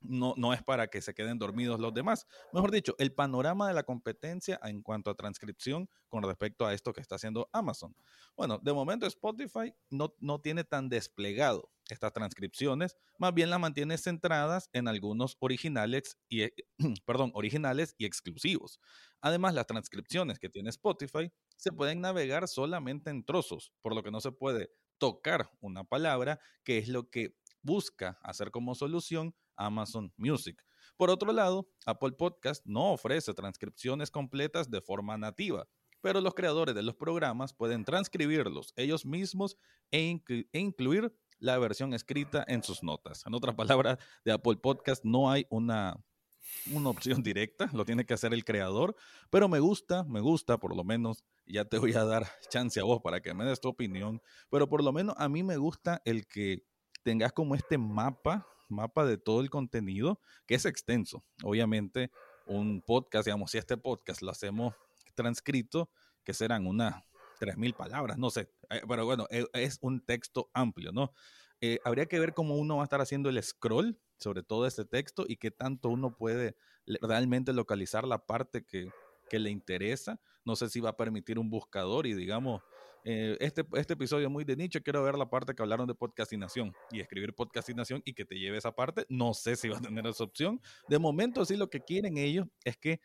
no, 0.00 0.34
no, 0.36 0.52
es 0.52 0.62
para 0.62 0.88
que 0.88 1.00
se 1.00 1.14
queden 1.14 1.38
dormidos 1.38 1.80
los 1.80 1.92
demás. 1.92 2.26
Mejor 2.52 2.70
dicho, 2.70 2.94
el 2.98 3.12
panorama 3.12 3.68
de 3.68 3.74
la 3.74 3.82
competencia 3.82 4.58
en 4.62 4.82
cuanto 4.82 5.10
a 5.10 5.14
transcripción 5.14 5.88
con 6.08 6.22
respecto 6.22 6.66
a 6.66 6.74
esto 6.74 6.92
que 6.92 7.00
está 7.00 7.16
haciendo 7.16 7.48
Amazon. 7.52 7.94
Bueno, 8.36 8.58
de 8.62 8.72
momento 8.72 9.06
Spotify 9.06 9.74
no, 9.90 10.14
no 10.20 10.40
tiene 10.40 10.64
tan 10.64 10.88
desplegado 10.88 11.70
estas 11.88 12.12
transcripciones, 12.12 12.96
más 13.18 13.32
bien 13.34 13.50
las 13.50 13.60
mantiene 13.60 13.96
centradas 13.98 14.68
en 14.72 14.88
algunos 14.88 15.36
originales 15.40 16.18
y, 16.28 16.48
perdón, 17.06 17.30
originales 17.34 17.94
y 17.98 18.04
exclusivos. 18.04 18.78
Además, 19.20 19.54
las 19.54 19.66
transcripciones 19.66 20.38
que 20.38 20.48
tiene 20.48 20.70
Spotify 20.70 21.32
se 21.56 21.72
pueden 21.72 22.00
navegar 22.00 22.46
solamente 22.46 23.10
en 23.10 23.24
trozos, 23.24 23.72
por 23.80 23.94
lo 23.94 24.02
que 24.02 24.10
no 24.10 24.20
se 24.20 24.32
puede 24.32 24.70
tocar 24.98 25.50
una 25.60 25.84
palabra, 25.84 26.40
que 26.62 26.78
es 26.78 26.88
lo 26.88 27.08
que 27.08 27.36
busca 27.62 28.18
hacer 28.22 28.50
como 28.50 28.74
solución 28.74 29.34
Amazon 29.58 30.12
Music. 30.16 30.64
Por 30.96 31.10
otro 31.10 31.32
lado, 31.32 31.68
Apple 31.86 32.12
Podcast 32.12 32.64
no 32.64 32.92
ofrece 32.92 33.34
transcripciones 33.34 34.10
completas 34.10 34.70
de 34.70 34.80
forma 34.80 35.18
nativa, 35.18 35.68
pero 36.00 36.20
los 36.20 36.34
creadores 36.34 36.74
de 36.74 36.82
los 36.82 36.94
programas 36.94 37.52
pueden 37.52 37.84
transcribirlos 37.84 38.72
ellos 38.76 39.04
mismos 39.04 39.58
e, 39.90 40.20
e 40.52 40.58
incluir 40.58 41.12
la 41.38 41.58
versión 41.58 41.94
escrita 41.94 42.44
en 42.48 42.62
sus 42.62 42.82
notas. 42.82 43.24
En 43.26 43.34
otras 43.34 43.54
palabras, 43.54 43.98
de 44.24 44.32
Apple 44.32 44.56
Podcast 44.56 45.04
no 45.04 45.30
hay 45.30 45.46
una, 45.50 45.96
una 46.72 46.90
opción 46.90 47.22
directa, 47.22 47.70
lo 47.72 47.84
tiene 47.84 48.04
que 48.04 48.14
hacer 48.14 48.32
el 48.34 48.44
creador, 48.44 48.96
pero 49.30 49.48
me 49.48 49.60
gusta, 49.60 50.04
me 50.04 50.20
gusta 50.20 50.58
por 50.58 50.76
lo 50.76 50.84
menos, 50.84 51.24
ya 51.46 51.64
te 51.64 51.78
voy 51.78 51.92
a 51.94 52.04
dar 52.04 52.26
chance 52.48 52.80
a 52.80 52.84
vos 52.84 53.00
para 53.02 53.20
que 53.20 53.34
me 53.34 53.44
des 53.44 53.60
tu 53.60 53.68
opinión, 53.68 54.20
pero 54.50 54.68
por 54.68 54.82
lo 54.82 54.92
menos 54.92 55.14
a 55.18 55.28
mí 55.28 55.42
me 55.42 55.56
gusta 55.56 56.02
el 56.04 56.26
que 56.26 56.64
tengas 57.02 57.32
como 57.32 57.54
este 57.54 57.78
mapa, 57.78 58.46
mapa 58.68 59.04
de 59.04 59.18
todo 59.18 59.40
el 59.40 59.50
contenido, 59.50 60.20
que 60.46 60.54
es 60.54 60.64
extenso. 60.64 61.24
Obviamente, 61.42 62.10
un 62.46 62.82
podcast, 62.82 63.26
digamos, 63.26 63.50
si 63.50 63.58
este 63.58 63.76
podcast 63.76 64.22
lo 64.22 64.30
hacemos 64.30 64.74
transcrito, 65.14 65.90
que 66.24 66.34
serán 66.34 66.66
unas 66.66 67.02
3.000 67.40 67.74
palabras, 67.74 68.18
no 68.18 68.30
sé, 68.30 68.50
eh, 68.70 68.82
pero 68.88 69.04
bueno, 69.06 69.26
e, 69.30 69.46
es 69.52 69.78
un 69.80 70.00
texto 70.04 70.50
amplio, 70.52 70.92
¿no? 70.92 71.12
Eh, 71.60 71.80
habría 71.84 72.06
que 72.06 72.20
ver 72.20 72.34
cómo 72.34 72.56
uno 72.56 72.76
va 72.76 72.82
a 72.82 72.84
estar 72.84 73.00
haciendo 73.00 73.28
el 73.28 73.42
scroll 73.42 73.98
sobre 74.18 74.42
todo 74.42 74.66
este 74.66 74.84
texto 74.84 75.24
y 75.28 75.36
qué 75.36 75.50
tanto 75.50 75.88
uno 75.88 76.16
puede 76.16 76.56
realmente 76.86 77.52
localizar 77.52 78.06
la 78.06 78.26
parte 78.26 78.64
que, 78.64 78.90
que 79.28 79.38
le 79.38 79.50
interesa. 79.50 80.20
No 80.44 80.56
sé 80.56 80.68
si 80.68 80.80
va 80.80 80.90
a 80.90 80.96
permitir 80.96 81.38
un 81.38 81.50
buscador 81.50 82.06
y 82.06 82.14
digamos, 82.14 82.62
eh, 83.10 83.38
este, 83.40 83.64
este 83.72 83.94
episodio 83.94 84.28
muy 84.28 84.44
de 84.44 84.54
nicho, 84.54 84.82
quiero 84.82 85.02
ver 85.02 85.16
la 85.16 85.30
parte 85.30 85.54
que 85.54 85.62
hablaron 85.62 85.86
de 85.86 85.94
podcastinación 85.94 86.74
y 86.90 87.00
escribir 87.00 87.34
podcastinación 87.34 88.02
y 88.04 88.12
que 88.12 88.26
te 88.26 88.38
lleve 88.38 88.58
esa 88.58 88.72
parte. 88.72 89.06
No 89.08 89.32
sé 89.32 89.56
si 89.56 89.70
va 89.70 89.78
a 89.78 89.80
tener 89.80 90.06
esa 90.06 90.24
opción. 90.24 90.60
De 90.88 90.98
momento 90.98 91.42
sí 91.46 91.56
lo 91.56 91.70
que 91.70 91.80
quieren 91.80 92.18
ellos 92.18 92.46
es 92.64 92.76
que, 92.76 93.00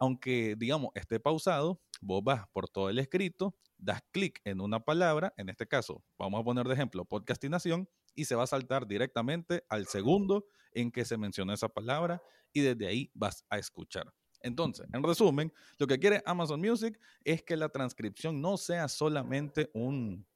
aunque 0.00 0.56
digamos 0.58 0.90
esté 0.96 1.20
pausado, 1.20 1.80
vos 2.00 2.24
vas 2.24 2.48
por 2.48 2.68
todo 2.68 2.90
el 2.90 2.98
escrito, 2.98 3.54
das 3.78 4.02
clic 4.10 4.40
en 4.42 4.60
una 4.60 4.80
palabra, 4.80 5.32
en 5.36 5.48
este 5.48 5.68
caso, 5.68 6.02
vamos 6.18 6.40
a 6.40 6.44
poner 6.44 6.66
de 6.66 6.74
ejemplo 6.74 7.04
podcastinación, 7.04 7.88
y 8.16 8.24
se 8.24 8.34
va 8.34 8.42
a 8.42 8.48
saltar 8.48 8.88
directamente 8.88 9.62
al 9.68 9.86
segundo 9.86 10.46
en 10.72 10.90
que 10.90 11.04
se 11.04 11.16
menciona 11.16 11.54
esa 11.54 11.68
palabra 11.68 12.20
y 12.52 12.60
desde 12.60 12.88
ahí 12.88 13.10
vas 13.14 13.44
a 13.50 13.58
escuchar. 13.58 14.12
Entonces, 14.44 14.86
en 14.92 15.02
resumen, 15.02 15.52
lo 15.78 15.86
que 15.86 15.98
quiere 15.98 16.22
Amazon 16.26 16.60
Music 16.60 17.00
es 17.24 17.42
que 17.42 17.56
la 17.56 17.70
transcripción 17.70 18.42
no 18.42 18.58
sea 18.58 18.88
solamente 18.88 19.70
un, 19.72 20.26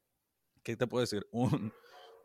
¿qué 0.63 0.75
te 0.75 0.87
puedo 0.87 1.01
decir? 1.01 1.27
Un, 1.31 1.71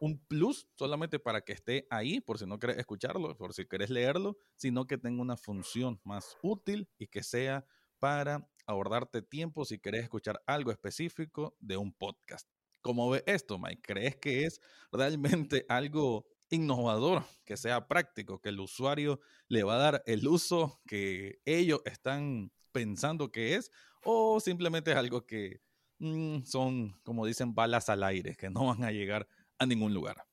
un 0.00 0.18
plus 0.18 0.66
solamente 0.76 1.18
para 1.18 1.42
que 1.42 1.52
esté 1.52 1.86
ahí, 1.90 2.20
por 2.20 2.38
si 2.38 2.46
no 2.46 2.58
quieres 2.58 2.78
escucharlo, 2.78 3.36
por 3.36 3.52
si 3.52 3.66
quieres 3.66 3.90
leerlo, 3.90 4.38
sino 4.56 4.86
que 4.86 4.96
tenga 4.96 5.20
una 5.20 5.36
función 5.36 6.00
más 6.04 6.38
útil 6.42 6.88
y 6.98 7.06
que 7.06 7.22
sea 7.22 7.66
para 7.98 8.48
ahorrarte 8.66 9.20
tiempo 9.20 9.66
si 9.66 9.78
querés 9.78 10.04
escuchar 10.04 10.42
algo 10.46 10.70
específico 10.70 11.54
de 11.60 11.76
un 11.76 11.92
podcast. 11.92 12.48
¿Cómo 12.80 13.10
ve 13.10 13.22
esto, 13.26 13.58
Mike? 13.58 13.82
¿Crees 13.82 14.16
que 14.16 14.44
es 14.44 14.60
realmente 14.90 15.66
algo 15.68 16.26
innovador, 16.54 17.24
que 17.44 17.56
sea 17.56 17.86
práctico, 17.86 18.40
que 18.40 18.48
el 18.48 18.60
usuario 18.60 19.20
le 19.48 19.62
va 19.62 19.74
a 19.74 19.78
dar 19.78 20.02
el 20.06 20.26
uso 20.26 20.80
que 20.86 21.40
ellos 21.44 21.80
están 21.84 22.52
pensando 22.72 23.30
que 23.30 23.54
es? 23.54 23.70
¿O 24.02 24.40
simplemente 24.40 24.90
es 24.90 24.96
algo 24.96 25.26
que 25.26 25.60
mm, 25.98 26.42
son, 26.44 27.00
como 27.02 27.26
dicen, 27.26 27.54
balas 27.54 27.88
al 27.88 28.02
aire, 28.02 28.36
que 28.36 28.50
no 28.50 28.66
van 28.66 28.84
a 28.84 28.92
llegar 28.92 29.28
a 29.58 29.66
ningún 29.66 29.94
lugar? 29.94 30.24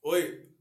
Oye, 0.00 0.52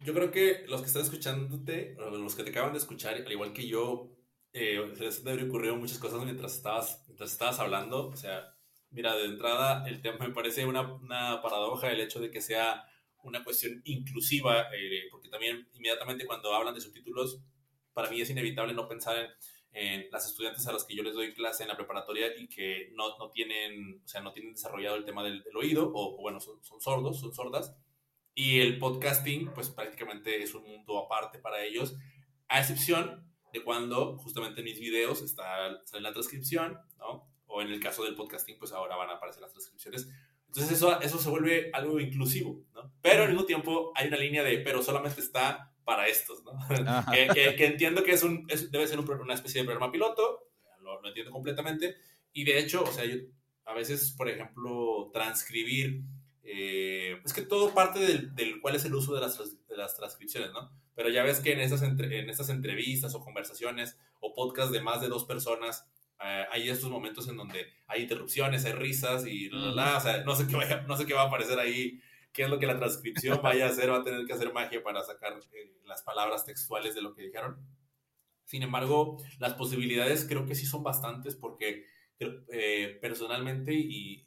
yo 0.00 0.14
creo 0.14 0.30
que 0.30 0.64
los 0.68 0.80
que 0.80 0.86
están 0.86 1.02
escuchándote, 1.02 1.96
los 1.98 2.34
que 2.34 2.44
te 2.44 2.50
acaban 2.50 2.72
de 2.72 2.78
escuchar, 2.78 3.14
al 3.14 3.32
igual 3.32 3.52
que 3.52 3.66
yo, 3.66 4.10
eh, 4.52 4.92
se 4.96 5.04
les 5.04 5.42
ocurrido 5.42 5.76
muchas 5.76 5.98
cosas 5.98 6.24
mientras 6.24 6.54
estabas, 6.54 7.04
mientras 7.06 7.32
estabas 7.32 7.58
hablando. 7.58 8.08
O 8.08 8.16
sea, 8.16 8.54
mira, 8.90 9.14
de 9.14 9.26
entrada, 9.26 9.86
el 9.88 10.00
tema 10.00 10.26
me 10.26 10.34
parece 10.34 10.66
una, 10.66 10.82
una 10.82 11.42
paradoja 11.42 11.90
el 11.90 12.00
hecho 12.00 12.20
de 12.20 12.30
que 12.30 12.40
sea 12.40 12.87
una 13.22 13.44
cuestión 13.44 13.80
inclusiva, 13.84 14.68
eh, 14.74 15.08
porque 15.10 15.28
también 15.28 15.68
inmediatamente 15.74 16.26
cuando 16.26 16.54
hablan 16.54 16.74
de 16.74 16.80
subtítulos, 16.80 17.40
para 17.92 18.10
mí 18.10 18.20
es 18.20 18.30
inevitable 18.30 18.74
no 18.74 18.88
pensar 18.88 19.16
en, 19.72 20.08
las 20.10 20.26
estudiantes 20.26 20.66
a 20.66 20.72
las 20.72 20.84
que 20.84 20.94
yo 20.94 21.02
les 21.02 21.14
doy 21.14 21.34
clase 21.34 21.62
en 21.62 21.68
la 21.68 21.76
preparatoria 21.76 22.28
y 22.36 22.48
que 22.48 22.90
no, 22.94 23.18
no 23.18 23.30
tienen, 23.30 24.00
o 24.04 24.08
sea, 24.08 24.20
no 24.20 24.32
tienen 24.32 24.52
desarrollado 24.52 24.96
el 24.96 25.04
tema 25.04 25.22
del, 25.22 25.44
oído, 25.54 25.90
o, 25.94 26.16
bueno, 26.20 26.40
son, 26.40 26.60
sordos, 26.80 27.20
son 27.20 27.34
sordas, 27.34 27.76
y 28.34 28.60
el 28.60 28.78
podcasting, 28.78 29.52
pues 29.52 29.68
prácticamente 29.70 30.42
es 30.42 30.54
un 30.54 30.62
mundo 30.62 30.98
aparte 30.98 31.38
para 31.38 31.64
ellos, 31.64 31.96
a 32.48 32.60
excepción 32.60 33.28
de 33.52 33.64
cuando 33.64 34.16
justamente 34.18 34.60
en 34.60 34.66
mis 34.66 34.78
videos 34.78 35.22
está, 35.22 35.66
en 35.68 36.02
la 36.02 36.12
transcripción, 36.12 36.78
¿no? 36.98 37.28
O 37.46 37.62
en 37.62 37.68
el 37.68 37.80
caso 37.80 38.04
del 38.04 38.14
podcasting, 38.14 38.58
pues 38.58 38.72
ahora 38.72 38.96
van 38.96 39.10
a 39.10 39.14
aparecer 39.14 39.42
las 39.42 39.52
transcripciones. 39.52 40.08
Entonces 40.48 40.72
eso, 40.72 41.00
eso 41.00 41.18
se 41.18 41.30
vuelve 41.30 41.70
algo 41.72 42.00
inclusivo, 42.00 42.64
¿no? 42.74 42.92
Pero 43.00 43.22
al 43.22 43.28
mismo 43.28 43.44
tiempo 43.44 43.92
hay 43.94 44.08
una 44.08 44.16
línea 44.16 44.42
de, 44.42 44.58
pero 44.58 44.82
solamente 44.82 45.20
está 45.20 45.72
para 45.84 46.06
estos, 46.06 46.42
¿no? 46.44 46.52
que, 47.10 47.56
que, 47.56 47.66
entiendo 47.66 48.02
que 48.02 48.12
es 48.12 48.22
un, 48.22 48.46
debe 48.46 48.86
ser 48.86 48.98
una 49.00 49.34
especie 49.34 49.62
de 49.62 49.66
programa 49.66 49.90
piloto, 49.90 50.50
lo, 50.80 51.00
lo, 51.00 51.08
entiendo 51.08 51.32
completamente. 51.32 51.96
Y 52.32 52.44
de 52.44 52.58
hecho, 52.58 52.82
o 52.82 52.92
sea, 52.92 53.04
yo 53.04 53.16
a 53.64 53.74
veces, 53.74 54.12
por 54.12 54.28
ejemplo, 54.28 55.10
transcribir, 55.12 56.02
eh, 56.42 57.20
es 57.24 57.32
que 57.32 57.42
todo 57.42 57.74
parte 57.74 57.98
del, 57.98 58.34
del, 58.34 58.60
cuál 58.60 58.74
es 58.74 58.84
el 58.86 58.94
uso 58.94 59.14
de 59.14 59.20
las, 59.20 59.38
de 59.38 59.76
las 59.76 59.94
transcripciones, 59.94 60.50
¿no? 60.52 60.70
Pero 60.94 61.10
ya 61.10 61.22
ves 61.22 61.40
que 61.40 61.52
en 61.52 61.60
estas, 61.60 61.82
en 61.82 62.30
estas 62.30 62.48
entrevistas 62.48 63.14
o 63.14 63.20
conversaciones 63.20 63.98
o 64.20 64.34
podcasts 64.34 64.72
de 64.72 64.80
más 64.80 65.00
de 65.00 65.08
dos 65.08 65.24
personas, 65.24 65.86
eh, 66.24 66.44
hay 66.50 66.68
estos 66.68 66.90
momentos 66.90 67.28
en 67.28 67.36
donde 67.36 67.72
hay 67.86 68.02
interrupciones, 68.02 68.64
hay 68.64 68.72
risas 68.72 69.26
y 69.26 69.48
la, 69.50 69.98
o 69.98 70.00
sea, 70.00 70.24
no 70.24 70.34
sé, 70.34 70.46
qué 70.46 70.56
vaya, 70.56 70.82
no 70.82 70.96
sé 70.96 71.06
qué 71.06 71.14
va 71.14 71.22
a 71.22 71.26
aparecer 71.26 71.58
ahí, 71.58 72.00
qué 72.32 72.44
es 72.44 72.50
lo 72.50 72.58
que 72.58 72.66
la 72.66 72.76
transcripción 72.76 73.40
vaya 73.42 73.66
a 73.66 73.70
hacer, 73.70 73.90
va 73.90 73.98
a 73.98 74.04
tener 74.04 74.26
que 74.26 74.32
hacer 74.32 74.52
magia 74.52 74.82
para 74.82 75.02
sacar 75.02 75.38
eh, 75.52 75.72
las 75.86 76.02
palabras 76.02 76.44
textuales 76.44 76.94
de 76.94 77.02
lo 77.02 77.14
que 77.14 77.22
dijeron. 77.22 77.56
Sin 78.44 78.62
embargo, 78.62 79.18
las 79.38 79.54
posibilidades 79.54 80.26
creo 80.26 80.46
que 80.46 80.54
sí 80.54 80.66
son 80.66 80.82
bastantes 80.82 81.36
porque 81.36 81.84
eh, 82.18 82.98
personalmente 83.00 83.74
y, 83.74 84.24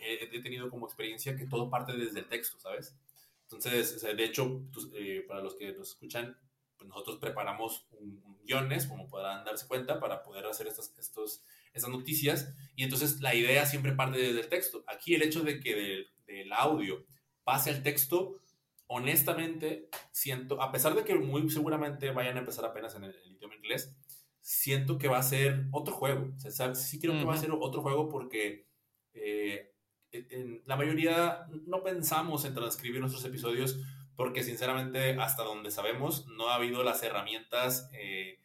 he 0.00 0.40
tenido 0.40 0.70
como 0.70 0.86
experiencia 0.86 1.36
que 1.36 1.46
todo 1.46 1.68
parte 1.68 1.94
desde 1.94 2.20
el 2.20 2.26
texto, 2.26 2.58
¿sabes? 2.58 2.96
Entonces, 3.42 4.00
de 4.00 4.24
hecho, 4.24 4.62
pues, 4.72 4.88
eh, 4.94 5.24
para 5.28 5.42
los 5.42 5.56
que 5.56 5.72
nos 5.72 5.90
escuchan, 5.90 6.36
pues 6.76 6.88
nosotros 6.88 7.18
preparamos 7.18 7.86
un, 7.92 8.22
guiones, 8.44 8.86
como 8.86 9.08
podrán 9.08 9.44
darse 9.44 9.66
cuenta, 9.66 10.00
para 10.00 10.22
poder 10.22 10.46
hacer 10.46 10.66
estas, 10.66 10.94
estos, 10.98 11.42
estas 11.72 11.90
noticias. 11.90 12.52
Y 12.76 12.84
entonces 12.84 13.20
la 13.20 13.34
idea 13.34 13.66
siempre 13.66 13.92
parte 13.92 14.18
desde 14.18 14.40
el 14.40 14.48
texto. 14.48 14.84
Aquí 14.86 15.14
el 15.14 15.22
hecho 15.22 15.42
de 15.42 15.60
que 15.60 16.06
del, 16.26 16.52
audio 16.52 17.04
pase 17.42 17.70
al 17.70 17.82
texto, 17.82 18.40
honestamente, 18.86 19.88
siento, 20.12 20.60
a 20.60 20.72
pesar 20.72 20.94
de 20.94 21.04
que 21.04 21.14
muy 21.14 21.48
seguramente 21.50 22.10
vayan 22.10 22.36
a 22.36 22.40
empezar 22.40 22.64
apenas 22.64 22.94
en 22.96 23.04
el, 23.04 23.14
idioma 23.26 23.56
inglés, 23.56 23.94
siento 24.40 24.98
que 24.98 25.08
va 25.08 25.18
a 25.18 25.22
ser 25.22 25.66
otro 25.72 25.94
juego. 25.94 26.32
O 26.36 26.50
sea, 26.50 26.74
sí 26.74 27.00
creo 27.00 27.18
que 27.18 27.24
va 27.24 27.34
a 27.34 27.38
ser 27.38 27.50
otro 27.52 27.82
juego 27.82 28.08
porque 28.08 28.68
eh, 29.14 29.72
en 30.12 30.62
la 30.66 30.76
mayoría 30.76 31.46
no 31.66 31.82
pensamos 31.82 32.44
en 32.44 32.54
transcribir 32.54 33.00
nuestros 33.00 33.24
episodios 33.24 33.80
porque 34.16 34.42
sinceramente 34.42 35.16
hasta 35.20 35.42
donde 35.42 35.70
sabemos 35.70 36.26
no 36.28 36.48
ha 36.48 36.56
habido 36.56 36.82
las 36.82 37.02
herramientas 37.02 37.88
eh, 37.92 38.38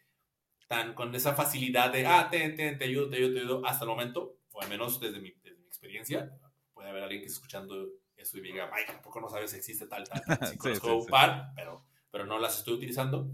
tan 0.67 0.93
con 0.93 1.13
esa 1.15 1.33
facilidad 1.33 1.91
de, 1.91 2.05
ah, 2.05 2.29
te, 2.29 2.49
te, 2.49 2.75
te 2.75 2.85
ayudo, 2.85 3.09
te 3.09 3.17
ayudo, 3.17 3.33
te 3.33 3.39
ayudo, 3.39 3.65
hasta 3.65 3.85
el 3.85 3.89
momento, 3.89 4.37
o 4.51 4.61
al 4.61 4.69
menos 4.69 4.99
desde 4.99 5.19
mi, 5.19 5.31
desde 5.43 5.57
mi 5.59 5.67
experiencia, 5.67 6.31
puede 6.73 6.89
haber 6.89 7.03
alguien 7.03 7.21
que 7.21 7.27
esté 7.27 7.37
escuchando 7.37 7.87
eso 8.15 8.37
y 8.37 8.41
diga, 8.41 8.69
ay, 8.73 8.83
tampoco 8.85 9.19
no 9.19 9.29
sabes 9.29 9.51
si 9.51 9.57
existe 9.57 9.87
tal, 9.87 10.03
tal. 10.07 10.21
Sí, 10.51 10.57
conozco 10.57 10.95
un 10.95 11.05
par, 11.07 11.51
pero, 11.55 11.85
pero 12.11 12.25
no 12.25 12.37
las 12.37 12.59
estoy 12.59 12.75
utilizando. 12.75 13.31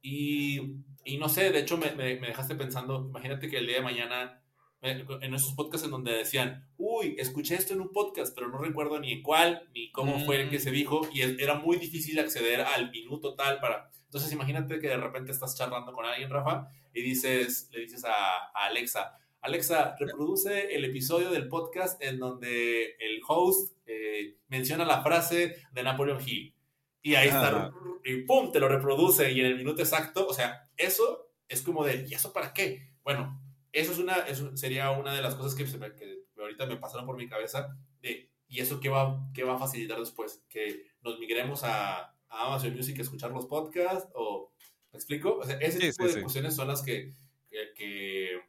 Y, 0.00 0.76
y 1.04 1.18
no 1.18 1.28
sé, 1.28 1.50
de 1.50 1.60
hecho 1.60 1.76
me, 1.76 1.90
me, 1.92 2.20
me 2.20 2.28
dejaste 2.28 2.54
pensando, 2.54 3.06
imagínate 3.08 3.48
que 3.48 3.58
el 3.58 3.66
día 3.66 3.76
de 3.76 3.82
mañana 3.82 4.45
en 4.82 5.34
esos 5.34 5.54
podcasts 5.54 5.84
en 5.84 5.90
donde 5.90 6.12
decían, 6.12 6.68
uy, 6.76 7.16
escuché 7.18 7.54
esto 7.54 7.74
en 7.74 7.80
un 7.80 7.92
podcast, 7.92 8.34
pero 8.34 8.48
no 8.48 8.58
recuerdo 8.58 9.00
ni 9.00 9.12
en 9.12 9.22
cuál, 9.22 9.68
ni 9.74 9.90
cómo 9.90 10.20
fue 10.24 10.42
el 10.42 10.50
que 10.50 10.58
se 10.58 10.70
mm. 10.70 10.74
dijo, 10.74 11.08
y 11.12 11.22
era 11.42 11.54
muy 11.54 11.76
difícil 11.76 12.18
acceder 12.18 12.60
al 12.60 12.90
minuto 12.90 13.34
tal 13.34 13.60
para... 13.60 13.90
Entonces 14.04 14.32
imagínate 14.32 14.78
que 14.78 14.88
de 14.88 14.96
repente 14.96 15.32
estás 15.32 15.56
charlando 15.56 15.92
con 15.92 16.06
alguien, 16.06 16.30
Rafa, 16.30 16.68
y 16.94 17.02
dices, 17.02 17.68
le 17.72 17.80
dices 17.80 18.04
a, 18.04 18.46
Alexa, 18.54 19.18
Alexa, 19.40 19.96
reproduce 19.98 20.74
el 20.74 20.84
episodio 20.84 21.30
del 21.30 21.48
podcast 21.48 22.02
en 22.02 22.18
donde 22.18 22.96
el 23.00 23.20
host 23.26 23.76
eh, 23.86 24.36
menciona 24.48 24.84
la 24.84 25.02
frase 25.02 25.56
de 25.72 25.82
Napoleon 25.82 26.20
Hill. 26.24 26.54
Y 27.02 27.14
ahí 27.14 27.28
está, 27.28 27.72
y 28.04 28.22
pum, 28.22 28.50
te 28.50 28.60
lo 28.60 28.68
reproduce 28.68 29.30
y 29.30 29.40
en 29.40 29.46
el 29.46 29.56
minuto 29.56 29.80
exacto, 29.80 30.26
o 30.26 30.34
sea, 30.34 30.68
eso 30.76 31.28
es 31.48 31.62
como 31.62 31.84
de, 31.84 32.06
¿y 32.08 32.14
eso 32.14 32.32
para 32.32 32.52
qué? 32.52 32.90
Bueno, 33.04 33.40
eso, 33.76 33.92
es 33.92 33.98
una, 33.98 34.16
eso 34.20 34.56
sería 34.56 34.90
una 34.90 35.14
de 35.14 35.20
las 35.20 35.34
cosas 35.34 35.54
que, 35.54 35.64
que, 35.64 36.24
ahorita 36.38 36.66
me 36.66 36.78
pasaron 36.78 37.06
por 37.06 37.16
mi 37.16 37.28
cabeza. 37.28 37.76
De, 38.00 38.30
¿Y 38.48 38.60
eso 38.60 38.80
qué 38.80 38.88
va, 38.88 39.28
qué 39.34 39.44
va 39.44 39.56
a 39.56 39.58
facilitar 39.58 39.98
después? 39.98 40.42
¿Que 40.48 40.86
nos 41.02 41.18
migremos 41.18 41.62
a, 41.62 41.98
a 41.98 42.46
Amazon 42.46 42.74
Music 42.74 42.98
a 42.98 43.02
escuchar 43.02 43.32
los 43.32 43.46
podcasts? 43.46 44.08
¿O, 44.14 44.52
¿Me 44.92 44.96
explico? 44.96 45.36
O 45.36 45.44
sea, 45.44 45.58
ese 45.58 45.78
tipo 45.78 46.06
de 46.06 46.22
cuestiones 46.22 46.56
son 46.56 46.68
las 46.68 46.82
que, 46.82 47.12
que, 47.50 48.40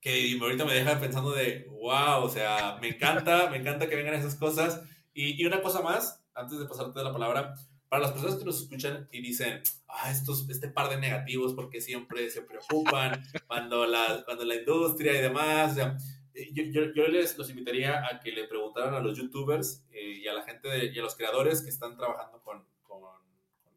que, 0.00 0.38
ahorita 0.40 0.64
me 0.64 0.74
dejan 0.74 0.98
pensando 0.98 1.30
de, 1.30 1.66
wow, 1.70 2.24
o 2.24 2.28
sea, 2.28 2.78
me 2.80 2.88
encanta, 2.88 3.48
me 3.48 3.58
encanta 3.58 3.88
que 3.88 3.96
vengan 3.96 4.14
esas 4.14 4.34
cosas. 4.34 4.82
Y, 5.14 5.40
y 5.40 5.46
una 5.46 5.62
cosa 5.62 5.82
más, 5.82 6.24
antes 6.34 6.58
de 6.58 6.66
pasarte 6.66 7.04
la 7.04 7.12
palabra, 7.12 7.54
para 7.92 8.04
las 8.04 8.12
personas 8.12 8.36
que 8.36 8.46
nos 8.46 8.62
escuchan 8.62 9.06
y 9.12 9.20
dicen, 9.20 9.60
ah, 9.86 10.10
estos, 10.10 10.48
este 10.48 10.68
par 10.68 10.88
de 10.88 10.96
negativos 10.96 11.52
porque 11.52 11.78
siempre 11.82 12.30
se 12.30 12.40
preocupan 12.40 13.22
cuando 13.46 13.84
la, 13.84 14.22
cuando 14.24 14.46
la 14.46 14.54
industria 14.54 15.12
y 15.12 15.20
demás, 15.20 15.72
o 15.72 15.74
sea, 15.74 15.98
eh, 16.32 16.48
yo, 16.54 16.62
yo, 16.70 16.94
yo, 16.94 17.06
les 17.08 17.36
los 17.36 17.50
invitaría 17.50 18.02
a 18.06 18.18
que 18.18 18.32
le 18.32 18.44
preguntaran 18.44 18.94
a 18.94 19.00
los 19.00 19.18
youtubers 19.18 19.84
eh, 19.90 20.20
y 20.22 20.26
a 20.26 20.32
la 20.32 20.42
gente 20.42 20.70
de, 20.70 20.86
y 20.86 20.98
a 20.98 21.02
los 21.02 21.14
creadores 21.14 21.60
que 21.60 21.68
están 21.68 21.94
trabajando 21.98 22.40
con, 22.40 22.64
con, 22.82 23.02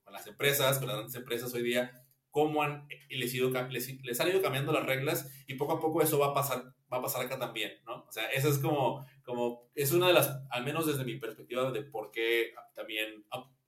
con, 0.05 0.13
las 0.13 0.25
empresas, 0.27 0.79
con 0.79 0.87
las 0.87 0.95
grandes 0.95 1.15
empresas 1.15 1.53
hoy 1.53 1.63
día, 1.63 2.01
cómo 2.31 2.63
han, 2.63 2.87
les, 3.09 3.35
ido, 3.35 3.51
les, 3.69 4.01
les, 4.01 4.19
han 4.21 4.29
ido 4.29 4.41
cambiando 4.41 4.71
las 4.71 4.85
reglas 4.85 5.29
y 5.45 5.55
poco 5.55 5.73
a 5.73 5.81
poco 5.81 6.01
eso 6.01 6.19
va 6.19 6.27
a 6.27 6.33
pasar, 6.33 6.73
va 6.91 6.99
a 6.99 7.01
pasar 7.01 7.25
acá 7.25 7.37
también, 7.37 7.73
¿no? 7.85 8.05
O 8.07 8.11
sea, 8.13 8.27
eso 8.27 8.47
es 8.47 8.59
como, 8.59 9.05
como, 9.25 9.69
es 9.75 9.91
una 9.91 10.07
de 10.07 10.13
las, 10.13 10.39
al 10.51 10.63
menos 10.63 10.87
desde 10.87 11.03
mi 11.03 11.17
perspectiva, 11.17 11.69
de 11.69 11.81
por 11.81 12.11
qué 12.11 12.53
también 12.75 13.25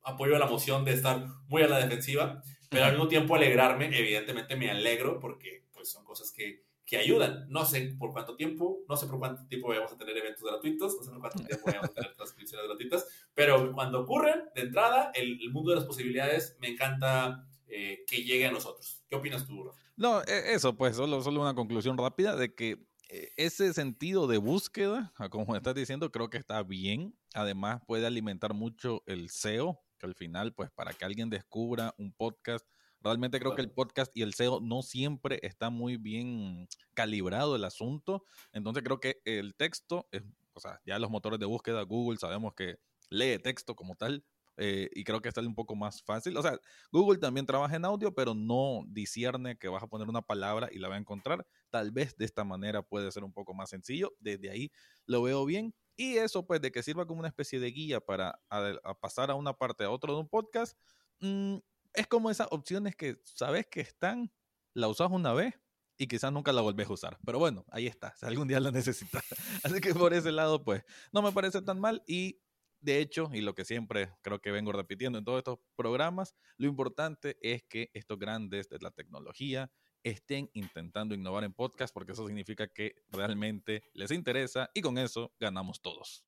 apoyo 0.07 0.35
a 0.35 0.39
la 0.39 0.47
moción 0.47 0.85
de 0.85 0.93
estar 0.93 1.25
muy 1.47 1.61
a 1.63 1.67
la 1.67 1.79
defensiva, 1.79 2.41
pero 2.69 2.85
al 2.85 2.91
mismo 2.91 3.07
tiempo 3.07 3.35
alegrarme, 3.35 3.85
evidentemente 3.85 4.55
me 4.55 4.71
alegro 4.71 5.19
porque 5.19 5.65
pues 5.73 5.91
son 5.91 6.03
cosas 6.03 6.31
que, 6.31 6.63
que 6.85 6.97
ayudan. 6.97 7.45
No 7.49 7.65
sé 7.65 7.93
por 7.99 8.13
cuánto 8.13 8.35
tiempo, 8.35 8.79
no 8.87 8.95
sé 8.95 9.07
por 9.07 9.19
cuánto 9.19 9.45
tiempo 9.47 9.67
vamos 9.67 9.91
a 9.91 9.97
tener 9.97 10.17
eventos 10.17 10.43
gratuitos, 10.43 10.95
no 10.97 11.03
sé 11.03 11.11
por 11.11 11.19
cuánto 11.19 11.43
tiempo 11.43 11.65
vamos 11.65 11.89
a 11.89 11.93
tener 11.93 12.15
transcripciones 12.15 12.67
gratuitas, 12.67 13.05
pero 13.33 13.71
cuando 13.73 14.01
ocurren, 14.01 14.43
de 14.55 14.61
entrada, 14.61 15.11
el, 15.13 15.51
mundo 15.51 15.71
de 15.71 15.77
las 15.77 15.85
posibilidades 15.85 16.57
me 16.59 16.69
encanta 16.69 17.45
eh, 17.67 18.03
que 18.07 18.23
llegue 18.23 18.47
a 18.47 18.51
nosotros. 18.51 19.03
¿Qué 19.09 19.15
opinas 19.15 19.45
tú, 19.45 19.69
No, 19.97 20.21
e, 20.21 20.53
eso, 20.53 20.75
pues, 20.75 20.95
solo, 20.95 21.21
solo 21.21 21.41
una 21.41 21.53
conclusión 21.53 21.97
rápida 21.97 22.35
de 22.35 22.55
que 22.55 22.87
eh, 23.09 23.29
ese 23.37 23.73
sentido 23.73 24.27
de 24.27 24.37
búsqueda, 24.37 25.13
como 25.29 25.55
estás 25.55 25.75
diciendo, 25.75 26.11
creo 26.11 26.29
que 26.29 26.37
está 26.37 26.61
bien. 26.63 27.17
Además, 27.33 27.81
puede 27.85 28.05
alimentar 28.05 28.53
mucho 28.53 29.03
el 29.05 29.29
SEO, 29.29 29.79
que 29.97 30.05
al 30.05 30.15
final, 30.15 30.53
pues 30.53 30.71
para 30.71 30.93
que 30.93 31.05
alguien 31.05 31.29
descubra 31.29 31.93
un 31.97 32.13
podcast, 32.13 32.65
realmente 33.01 33.39
creo 33.39 33.55
que 33.55 33.61
el 33.61 33.71
podcast 33.71 34.15
y 34.15 34.21
el 34.21 34.33
SEO 34.33 34.61
no 34.61 34.81
siempre 34.81 35.39
está 35.43 35.69
muy 35.69 35.97
bien 35.97 36.67
calibrado 36.93 37.55
el 37.55 37.63
asunto. 37.63 38.23
Entonces 38.51 38.83
creo 38.83 38.99
que 38.99 39.21
el 39.25 39.55
texto, 39.55 40.07
es, 40.11 40.23
o 40.53 40.59
sea, 40.59 40.79
ya 40.85 40.99
los 40.99 41.09
motores 41.09 41.39
de 41.39 41.45
búsqueda, 41.45 41.81
Google, 41.83 42.17
sabemos 42.17 42.53
que 42.53 42.77
lee 43.09 43.39
texto 43.39 43.75
como 43.75 43.95
tal. 43.95 44.23
Eh, 44.59 44.89
y 44.93 45.03
creo 45.03 45.21
que 45.21 45.29
está 45.29 45.41
un 45.41 45.53
poco 45.53 45.75
más 45.75 46.01
fácil. 46.01 46.35
O 46.35 46.41
sea, 46.41 46.59
Google 46.91 47.19
también 47.19 47.45
trabaja 47.45 47.75
en 47.75 47.85
audio, 47.85 48.13
pero 48.13 48.33
no 48.33 48.83
discierne 48.87 49.57
que 49.57 49.67
vas 49.67 49.83
a 49.83 49.87
poner 49.87 50.09
una 50.09 50.23
palabra 50.23 50.67
y 50.71 50.79
la 50.79 50.89
va 50.89 50.95
a 50.95 50.99
encontrar. 50.99 51.45
Tal 51.69 51.91
vez 51.91 52.17
de 52.17 52.25
esta 52.25 52.43
manera 52.43 52.81
puede 52.81 53.11
ser 53.11 53.23
un 53.23 53.33
poco 53.33 53.53
más 53.53 53.69
sencillo. 53.69 54.15
Desde 54.19 54.49
ahí 54.49 54.71
lo 55.05 55.21
veo 55.21 55.45
bien. 55.45 55.75
Y 55.97 56.17
eso, 56.17 56.45
pues, 56.45 56.61
de 56.61 56.71
que 56.71 56.83
sirva 56.83 57.05
como 57.05 57.19
una 57.19 57.27
especie 57.27 57.59
de 57.59 57.71
guía 57.71 57.99
para 57.99 58.39
pasar 59.01 59.31
a 59.31 59.35
una 59.35 59.53
parte 59.53 59.83
a 59.83 59.89
otro 59.89 60.13
de 60.13 60.19
un 60.21 60.29
podcast, 60.29 60.77
mm, 61.19 61.57
es 61.93 62.07
como 62.07 62.29
esas 62.29 62.47
opciones 62.51 62.95
que 62.95 63.19
sabes 63.23 63.65
que 63.67 63.81
están, 63.81 64.31
la 64.73 64.87
usas 64.87 65.09
una 65.11 65.33
vez 65.33 65.55
y 65.97 66.07
quizás 66.07 66.31
nunca 66.31 66.53
la 66.53 66.61
volvés 66.61 66.87
a 66.87 66.93
usar. 66.93 67.17
Pero 67.25 67.39
bueno, 67.39 67.65
ahí 67.71 67.87
está, 67.87 68.15
si 68.15 68.27
algún 68.27 68.47
día 68.47 68.59
la 68.59 68.71
necesitas. 69.19 69.23
Así 69.63 69.81
que 69.81 69.95
por 69.95 70.13
ese 70.13 70.31
lado, 70.31 70.63
pues, 70.63 70.83
no 71.11 71.23
me 71.23 71.31
parece 71.31 71.61
tan 71.63 71.79
mal 71.79 72.03
y 72.05 72.39
de 72.79 72.99
hecho, 72.99 73.29
y 73.33 73.41
lo 73.41 73.55
que 73.55 73.65
siempre 73.65 74.13
creo 74.21 74.39
que 74.39 74.51
vengo 74.51 74.71
repitiendo 74.71 75.17
en 75.17 75.25
todos 75.25 75.39
estos 75.39 75.59
programas, 75.75 76.35
lo 76.57 76.67
importante 76.67 77.37
es 77.41 77.63
que 77.63 77.89
estos 77.93 78.19
grandes 78.19 78.69
de 78.69 78.77
la 78.79 78.91
tecnología 78.91 79.71
estén 80.09 80.49
intentando 80.53 81.15
innovar 81.15 81.43
en 81.43 81.53
podcast 81.53 81.93
porque 81.93 82.13
eso 82.13 82.25
significa 82.25 82.67
que 82.67 82.95
realmente 83.11 83.83
les 83.93 84.11
interesa 84.11 84.69
y 84.73 84.81
con 84.81 84.97
eso 84.97 85.31
ganamos 85.39 85.81
todos. 85.81 86.23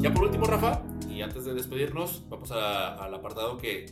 Ya 0.00 0.12
por 0.12 0.24
último, 0.24 0.46
Rafa, 0.46 0.82
y 1.08 1.22
antes 1.22 1.44
de 1.44 1.54
despedirnos, 1.54 2.28
vamos 2.28 2.50
al 2.50 3.14
apartado 3.14 3.56
que 3.56 3.86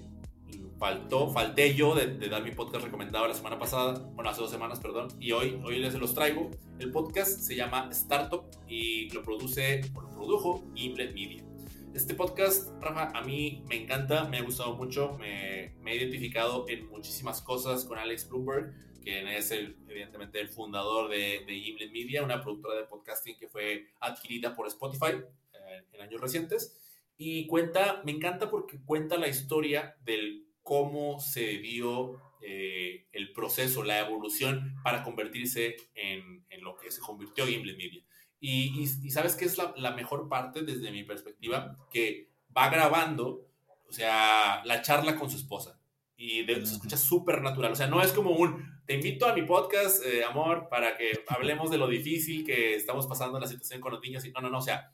faltó, 0.78 1.28
falté 1.30 1.74
yo 1.74 1.94
de, 1.94 2.28
dar 2.28 2.42
mi 2.42 2.50
podcast 2.52 2.84
recomendado 2.84 3.28
la 3.28 3.34
semana 3.34 3.58
pasada, 3.58 4.10
bueno, 4.14 4.30
hace 4.30 4.40
dos 4.40 4.50
semanas, 4.50 4.80
perdón, 4.80 5.08
y 5.20 5.32
hoy, 5.32 5.60
hoy 5.64 5.78
les 5.78 5.94
los 5.94 6.14
traigo. 6.14 6.50
El 6.78 6.90
podcast 6.90 7.38
se 7.40 7.54
llama 7.54 7.88
Startup 7.92 8.42
y 8.66 9.10
lo 9.10 9.22
produce, 9.22 9.82
o 9.94 10.00
lo 10.00 10.10
produjo 10.10 10.64
Gimlet 10.74 11.14
Media. 11.14 11.49
Este 11.94 12.14
podcast, 12.14 12.70
Rafa, 12.80 13.10
a 13.18 13.22
mí 13.22 13.64
me 13.68 13.82
encanta, 13.82 14.24
me 14.24 14.38
ha 14.38 14.42
gustado 14.42 14.76
mucho, 14.76 15.18
me, 15.18 15.74
me 15.80 15.92
he 15.92 15.96
identificado 15.96 16.64
en 16.68 16.88
muchísimas 16.88 17.42
cosas 17.42 17.84
con 17.84 17.98
Alex 17.98 18.28
Bloomberg, 18.28 18.72
quien 19.02 19.26
es 19.26 19.50
el, 19.50 19.76
evidentemente 19.88 20.40
el 20.40 20.48
fundador 20.48 21.10
de, 21.10 21.44
de 21.44 21.60
Gimlet 21.60 21.90
Media, 21.90 22.22
una 22.22 22.40
productora 22.42 22.76
de 22.76 22.84
podcasting 22.84 23.36
que 23.38 23.48
fue 23.48 23.88
adquirida 23.98 24.54
por 24.54 24.68
Spotify 24.68 25.16
eh, 25.52 25.82
en 25.92 26.00
años 26.00 26.20
recientes. 26.20 26.78
Y 27.16 27.48
cuenta, 27.48 28.02
me 28.04 28.12
encanta 28.12 28.50
porque 28.50 28.78
cuenta 28.84 29.18
la 29.18 29.26
historia 29.26 29.96
del 30.04 30.46
cómo 30.62 31.18
se 31.18 31.58
dio 31.58 32.20
eh, 32.40 33.08
el 33.10 33.32
proceso, 33.32 33.82
la 33.82 33.98
evolución 33.98 34.76
para 34.84 35.02
convertirse 35.02 35.76
en, 35.94 36.46
en 36.50 36.62
lo 36.62 36.76
que 36.76 36.92
se 36.92 37.00
convirtió 37.00 37.46
Gimlet 37.46 37.76
Media. 37.76 38.04
Y, 38.40 38.82
y, 38.82 39.10
sabes 39.10 39.36
que 39.36 39.44
es 39.44 39.58
la, 39.58 39.74
la, 39.76 39.90
mejor 39.90 40.28
parte 40.28 40.62
desde 40.62 40.90
mi 40.90 41.04
perspectiva, 41.04 41.76
que 41.90 42.30
va 42.56 42.70
grabando, 42.70 43.46
o 43.88 43.92
sea, 43.92 44.64
la 44.64 44.80
charla 44.80 45.16
con 45.16 45.30
su 45.30 45.36
esposa. 45.36 45.78
Y 46.16 46.44
se 46.44 46.52
escucha 46.52 46.96
súper 46.96 47.40
natural. 47.40 47.72
O 47.72 47.76
sea, 47.76 47.86
no 47.86 48.02
es 48.02 48.12
como 48.12 48.32
un, 48.32 48.82
te 48.86 48.94
invito 48.94 49.26
a 49.26 49.34
mi 49.34 49.42
podcast, 49.42 50.04
eh, 50.04 50.22
amor, 50.24 50.68
para 50.68 50.96
que 50.96 51.24
hablemos 51.28 51.70
de 51.70 51.78
lo 51.78 51.88
difícil 51.88 52.44
que 52.44 52.74
estamos 52.74 53.06
pasando 53.06 53.38
en 53.38 53.42
la 53.42 53.48
situación 53.48 53.80
con 53.80 53.92
los 53.92 54.02
niños. 54.02 54.24
Y, 54.24 54.30
no, 54.30 54.40
no, 54.40 54.50
no, 54.50 54.58
o 54.58 54.62
sea, 54.62 54.92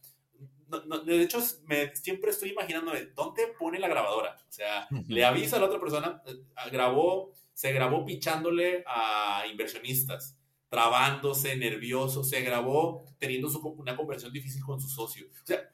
de 1.04 1.22
hecho, 1.22 1.38
me, 1.64 1.94
siempre 1.94 2.30
estoy 2.30 2.50
imaginando 2.50 2.92
dónde 3.14 3.54
pone 3.58 3.78
la 3.78 3.88
grabadora. 3.88 4.36
O 4.48 4.52
sea, 4.52 4.88
le 5.08 5.24
avisa 5.24 5.56
a 5.56 5.60
la 5.60 5.66
otra 5.66 5.80
persona, 5.80 6.22
eh, 6.26 6.36
grabó, 6.70 7.32
se 7.52 7.72
grabó 7.72 8.04
pichándole 8.04 8.84
a 8.86 9.44
inversionistas, 9.50 10.35
trabándose, 10.68 11.56
nervioso, 11.56 12.24
se 12.24 12.40
grabó 12.42 13.04
teniendo 13.18 13.48
una 13.76 13.96
conversación 13.96 14.32
difícil 14.32 14.62
con 14.64 14.80
su 14.80 14.88
socio. 14.88 15.26
O 15.42 15.46
sea, 15.46 15.70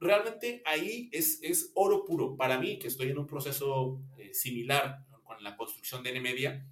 realmente 0.00 0.62
ahí 0.66 1.08
es, 1.12 1.40
es 1.42 1.70
oro 1.74 2.04
puro. 2.04 2.36
Para 2.36 2.58
mí, 2.58 2.78
que 2.78 2.88
estoy 2.88 3.10
en 3.10 3.18
un 3.18 3.26
proceso 3.26 4.00
eh, 4.18 4.34
similar 4.34 5.06
con 5.22 5.42
la 5.42 5.56
construcción 5.56 6.02
de 6.02 6.18
NMedia, 6.18 6.66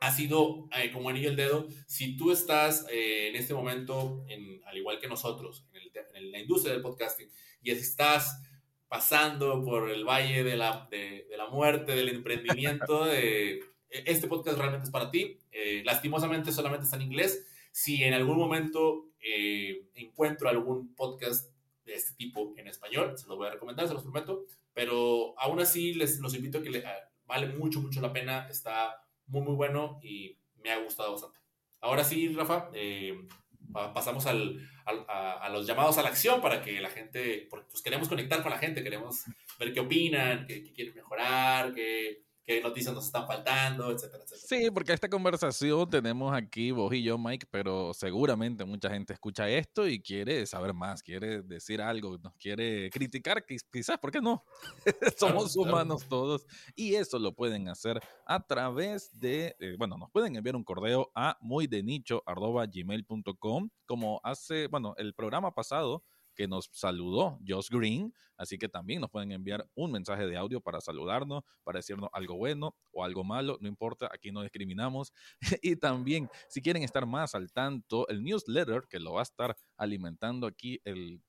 ha 0.00 0.10
sido 0.10 0.68
eh, 0.76 0.90
como 0.92 1.10
anillo 1.10 1.30
el 1.30 1.36
dedo. 1.36 1.68
Si 1.86 2.16
tú 2.16 2.32
estás 2.32 2.86
en 2.90 3.36
este 3.36 3.54
momento, 3.54 4.24
en, 4.28 4.62
al 4.64 4.76
igual 4.76 4.98
que 4.98 5.08
nosotros, 5.08 5.66
en 6.14 6.32
la 6.32 6.38
industria 6.38 6.72
del 6.72 6.82
podcasting 6.82 7.28
y 7.62 7.70
estás 7.70 8.42
pasando 8.88 9.64
por 9.64 9.90
el 9.90 10.04
valle 10.04 10.42
de 10.42 10.56
la, 10.56 10.88
de, 10.90 11.26
la 11.36 11.48
muerte, 11.48 11.94
del 11.94 12.08
emprendimiento, 12.16 13.04
de, 13.04 13.60
este 13.90 14.28
podcast 14.28 14.58
realmente 14.58 14.84
es 14.84 14.90
para 14.90 15.10
ti. 15.10 15.38
Eh, 15.50 15.82
lastimosamente 15.84 16.52
solamente 16.52 16.84
está 16.84 16.96
en 16.96 17.02
inglés. 17.02 17.46
Si 17.72 18.02
en 18.02 18.14
algún 18.14 18.38
momento 18.38 19.10
eh, 19.20 19.88
encuentro 19.94 20.48
algún 20.48 20.94
podcast 20.94 21.52
de 21.84 21.94
este 21.94 22.14
tipo 22.14 22.54
en 22.56 22.68
español, 22.68 23.16
se 23.16 23.26
los 23.26 23.36
voy 23.36 23.48
a 23.48 23.52
recomendar, 23.52 23.88
se 23.88 23.94
los 23.94 24.02
prometo. 24.02 24.44
Pero 24.72 25.38
aún 25.38 25.60
así 25.60 25.94
les 25.94 26.20
los 26.20 26.34
invito 26.34 26.58
a 26.58 26.62
que 26.62 26.70
le, 26.70 26.84
vale 27.26 27.46
mucho, 27.48 27.80
mucho 27.80 28.00
la 28.00 28.12
pena. 28.12 28.48
Está 28.48 29.04
muy, 29.26 29.42
muy 29.42 29.54
bueno 29.54 29.98
y 30.02 30.38
me 30.62 30.70
ha 30.70 30.78
gustado 30.78 31.12
bastante. 31.12 31.38
Ahora 31.80 32.04
sí, 32.04 32.28
Rafa, 32.28 32.70
eh, 32.74 33.26
pasamos 33.72 34.26
a, 34.26 34.34
los 34.34 35.66
llamados 35.66 35.98
a 35.98 36.02
la 36.02 36.08
acción 36.08 36.40
para 36.40 36.62
que 36.62 36.80
la 36.80 36.90
gente, 36.90 37.48
pues 37.50 37.82
queremos 37.82 38.08
conectar 38.08 38.42
con 38.42 38.50
la 38.50 38.58
gente, 38.58 38.82
queremos 38.82 39.24
ver 39.58 39.72
qué 39.72 39.80
opinan, 39.80 40.46
qué 40.46 40.72
quieren 40.72 40.94
mejorar, 40.94 41.72
qué, 41.72 42.24
qué 42.50 42.60
noticias 42.60 42.92
nos 42.92 43.06
están 43.06 43.28
faltando, 43.28 43.92
etcétera, 43.92 44.24
etcétera. 44.24 44.48
Sí, 44.48 44.72
porque 44.72 44.92
esta 44.92 45.08
conversación 45.08 45.88
tenemos 45.88 46.34
aquí 46.34 46.72
vos 46.72 46.92
y 46.92 47.04
yo, 47.04 47.16
Mike, 47.16 47.46
pero 47.48 47.94
seguramente 47.94 48.64
mucha 48.64 48.90
gente 48.90 49.12
escucha 49.12 49.48
esto 49.48 49.86
y 49.86 50.02
quiere 50.02 50.44
saber 50.46 50.74
más, 50.74 51.00
quiere 51.00 51.42
decir 51.42 51.80
algo, 51.80 52.18
nos 52.18 52.34
quiere 52.34 52.90
criticar, 52.90 53.46
quizás, 53.46 54.00
¿por 54.00 54.10
qué 54.10 54.20
no? 54.20 54.44
Somos 55.16 55.54
humanos 55.54 56.08
todos 56.08 56.44
y 56.74 56.96
eso 56.96 57.20
lo 57.20 57.36
pueden 57.36 57.68
hacer 57.68 58.00
a 58.26 58.44
través 58.44 59.16
de, 59.20 59.54
eh, 59.60 59.76
bueno, 59.78 59.96
nos 59.96 60.10
pueden 60.10 60.34
enviar 60.34 60.56
un 60.56 60.64
correo 60.64 61.12
a 61.14 61.38
muydenicho.gmail.com 61.40 63.70
como 63.86 64.20
hace, 64.24 64.66
bueno, 64.66 64.94
el 64.96 65.14
programa 65.14 65.54
pasado 65.54 66.02
que 66.40 66.48
nos 66.48 66.70
saludó, 66.72 67.38
Josh 67.46 67.68
Green. 67.68 68.14
Así 68.38 68.56
que 68.56 68.66
también 68.66 69.02
nos 69.02 69.10
pueden 69.10 69.30
enviar 69.30 69.68
un 69.74 69.92
mensaje 69.92 70.26
de 70.26 70.38
audio 70.38 70.62
para 70.62 70.80
saludarnos, 70.80 71.42
para 71.64 71.80
decirnos 71.80 72.08
algo 72.14 72.38
bueno 72.38 72.74
o 72.92 73.04
algo 73.04 73.24
malo, 73.24 73.58
no 73.60 73.68
importa, 73.68 74.08
aquí 74.10 74.32
no 74.32 74.40
discriminamos. 74.40 75.12
y 75.60 75.76
también, 75.76 76.30
si 76.48 76.62
quieren 76.62 76.82
estar 76.82 77.04
más 77.04 77.34
al 77.34 77.52
tanto, 77.52 78.08
el 78.08 78.24
newsletter 78.24 78.84
que 78.88 78.98
lo 78.98 79.12
va 79.12 79.20
a 79.20 79.24
estar 79.24 79.54
alimentando 79.76 80.46
aquí 80.46 80.80
el 80.84 81.22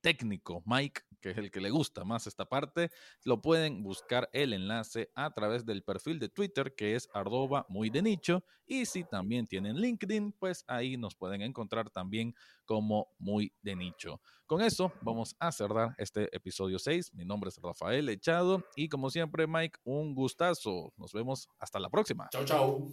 técnico, 0.00 0.62
Mike, 0.64 1.02
que 1.22 1.30
es 1.30 1.38
el 1.38 1.50
que 1.50 1.62
le 1.62 1.70
gusta 1.70 2.04
más 2.04 2.26
esta 2.26 2.44
parte, 2.44 2.90
lo 3.24 3.40
pueden 3.40 3.82
buscar 3.82 4.28
el 4.34 4.52
enlace 4.52 5.10
a 5.14 5.32
través 5.32 5.64
del 5.64 5.82
perfil 5.82 6.18
de 6.18 6.28
Twitter 6.28 6.74
que 6.74 6.96
es 6.96 7.08
arroba 7.14 7.64
muy 7.70 7.88
de 7.88 8.02
nicho 8.02 8.44
y 8.66 8.84
si 8.84 9.04
también 9.04 9.46
tienen 9.46 9.76
LinkedIn, 9.76 10.32
pues 10.32 10.64
ahí 10.66 10.96
nos 10.96 11.14
pueden 11.14 11.42
encontrar 11.42 11.90
también 11.90 12.34
como 12.64 13.08
muy 13.18 13.52
de 13.62 13.76
nicho. 13.76 14.20
Con 14.46 14.60
eso 14.60 14.92
vamos 15.00 15.36
a 15.38 15.52
cerrar 15.52 15.94
este 15.96 16.34
episodio 16.36 16.78
6. 16.78 17.14
Mi 17.14 17.24
nombre 17.24 17.48
es 17.48 17.58
Rafael 17.62 18.08
Echado 18.08 18.64
y 18.76 18.88
como 18.88 19.10
siempre 19.10 19.46
Mike, 19.46 19.78
un 19.84 20.14
gustazo. 20.14 20.92
Nos 20.96 21.12
vemos 21.12 21.48
hasta 21.58 21.78
la 21.78 21.88
próxima. 21.88 22.28
Chao, 22.30 22.44
chao. 22.44 22.88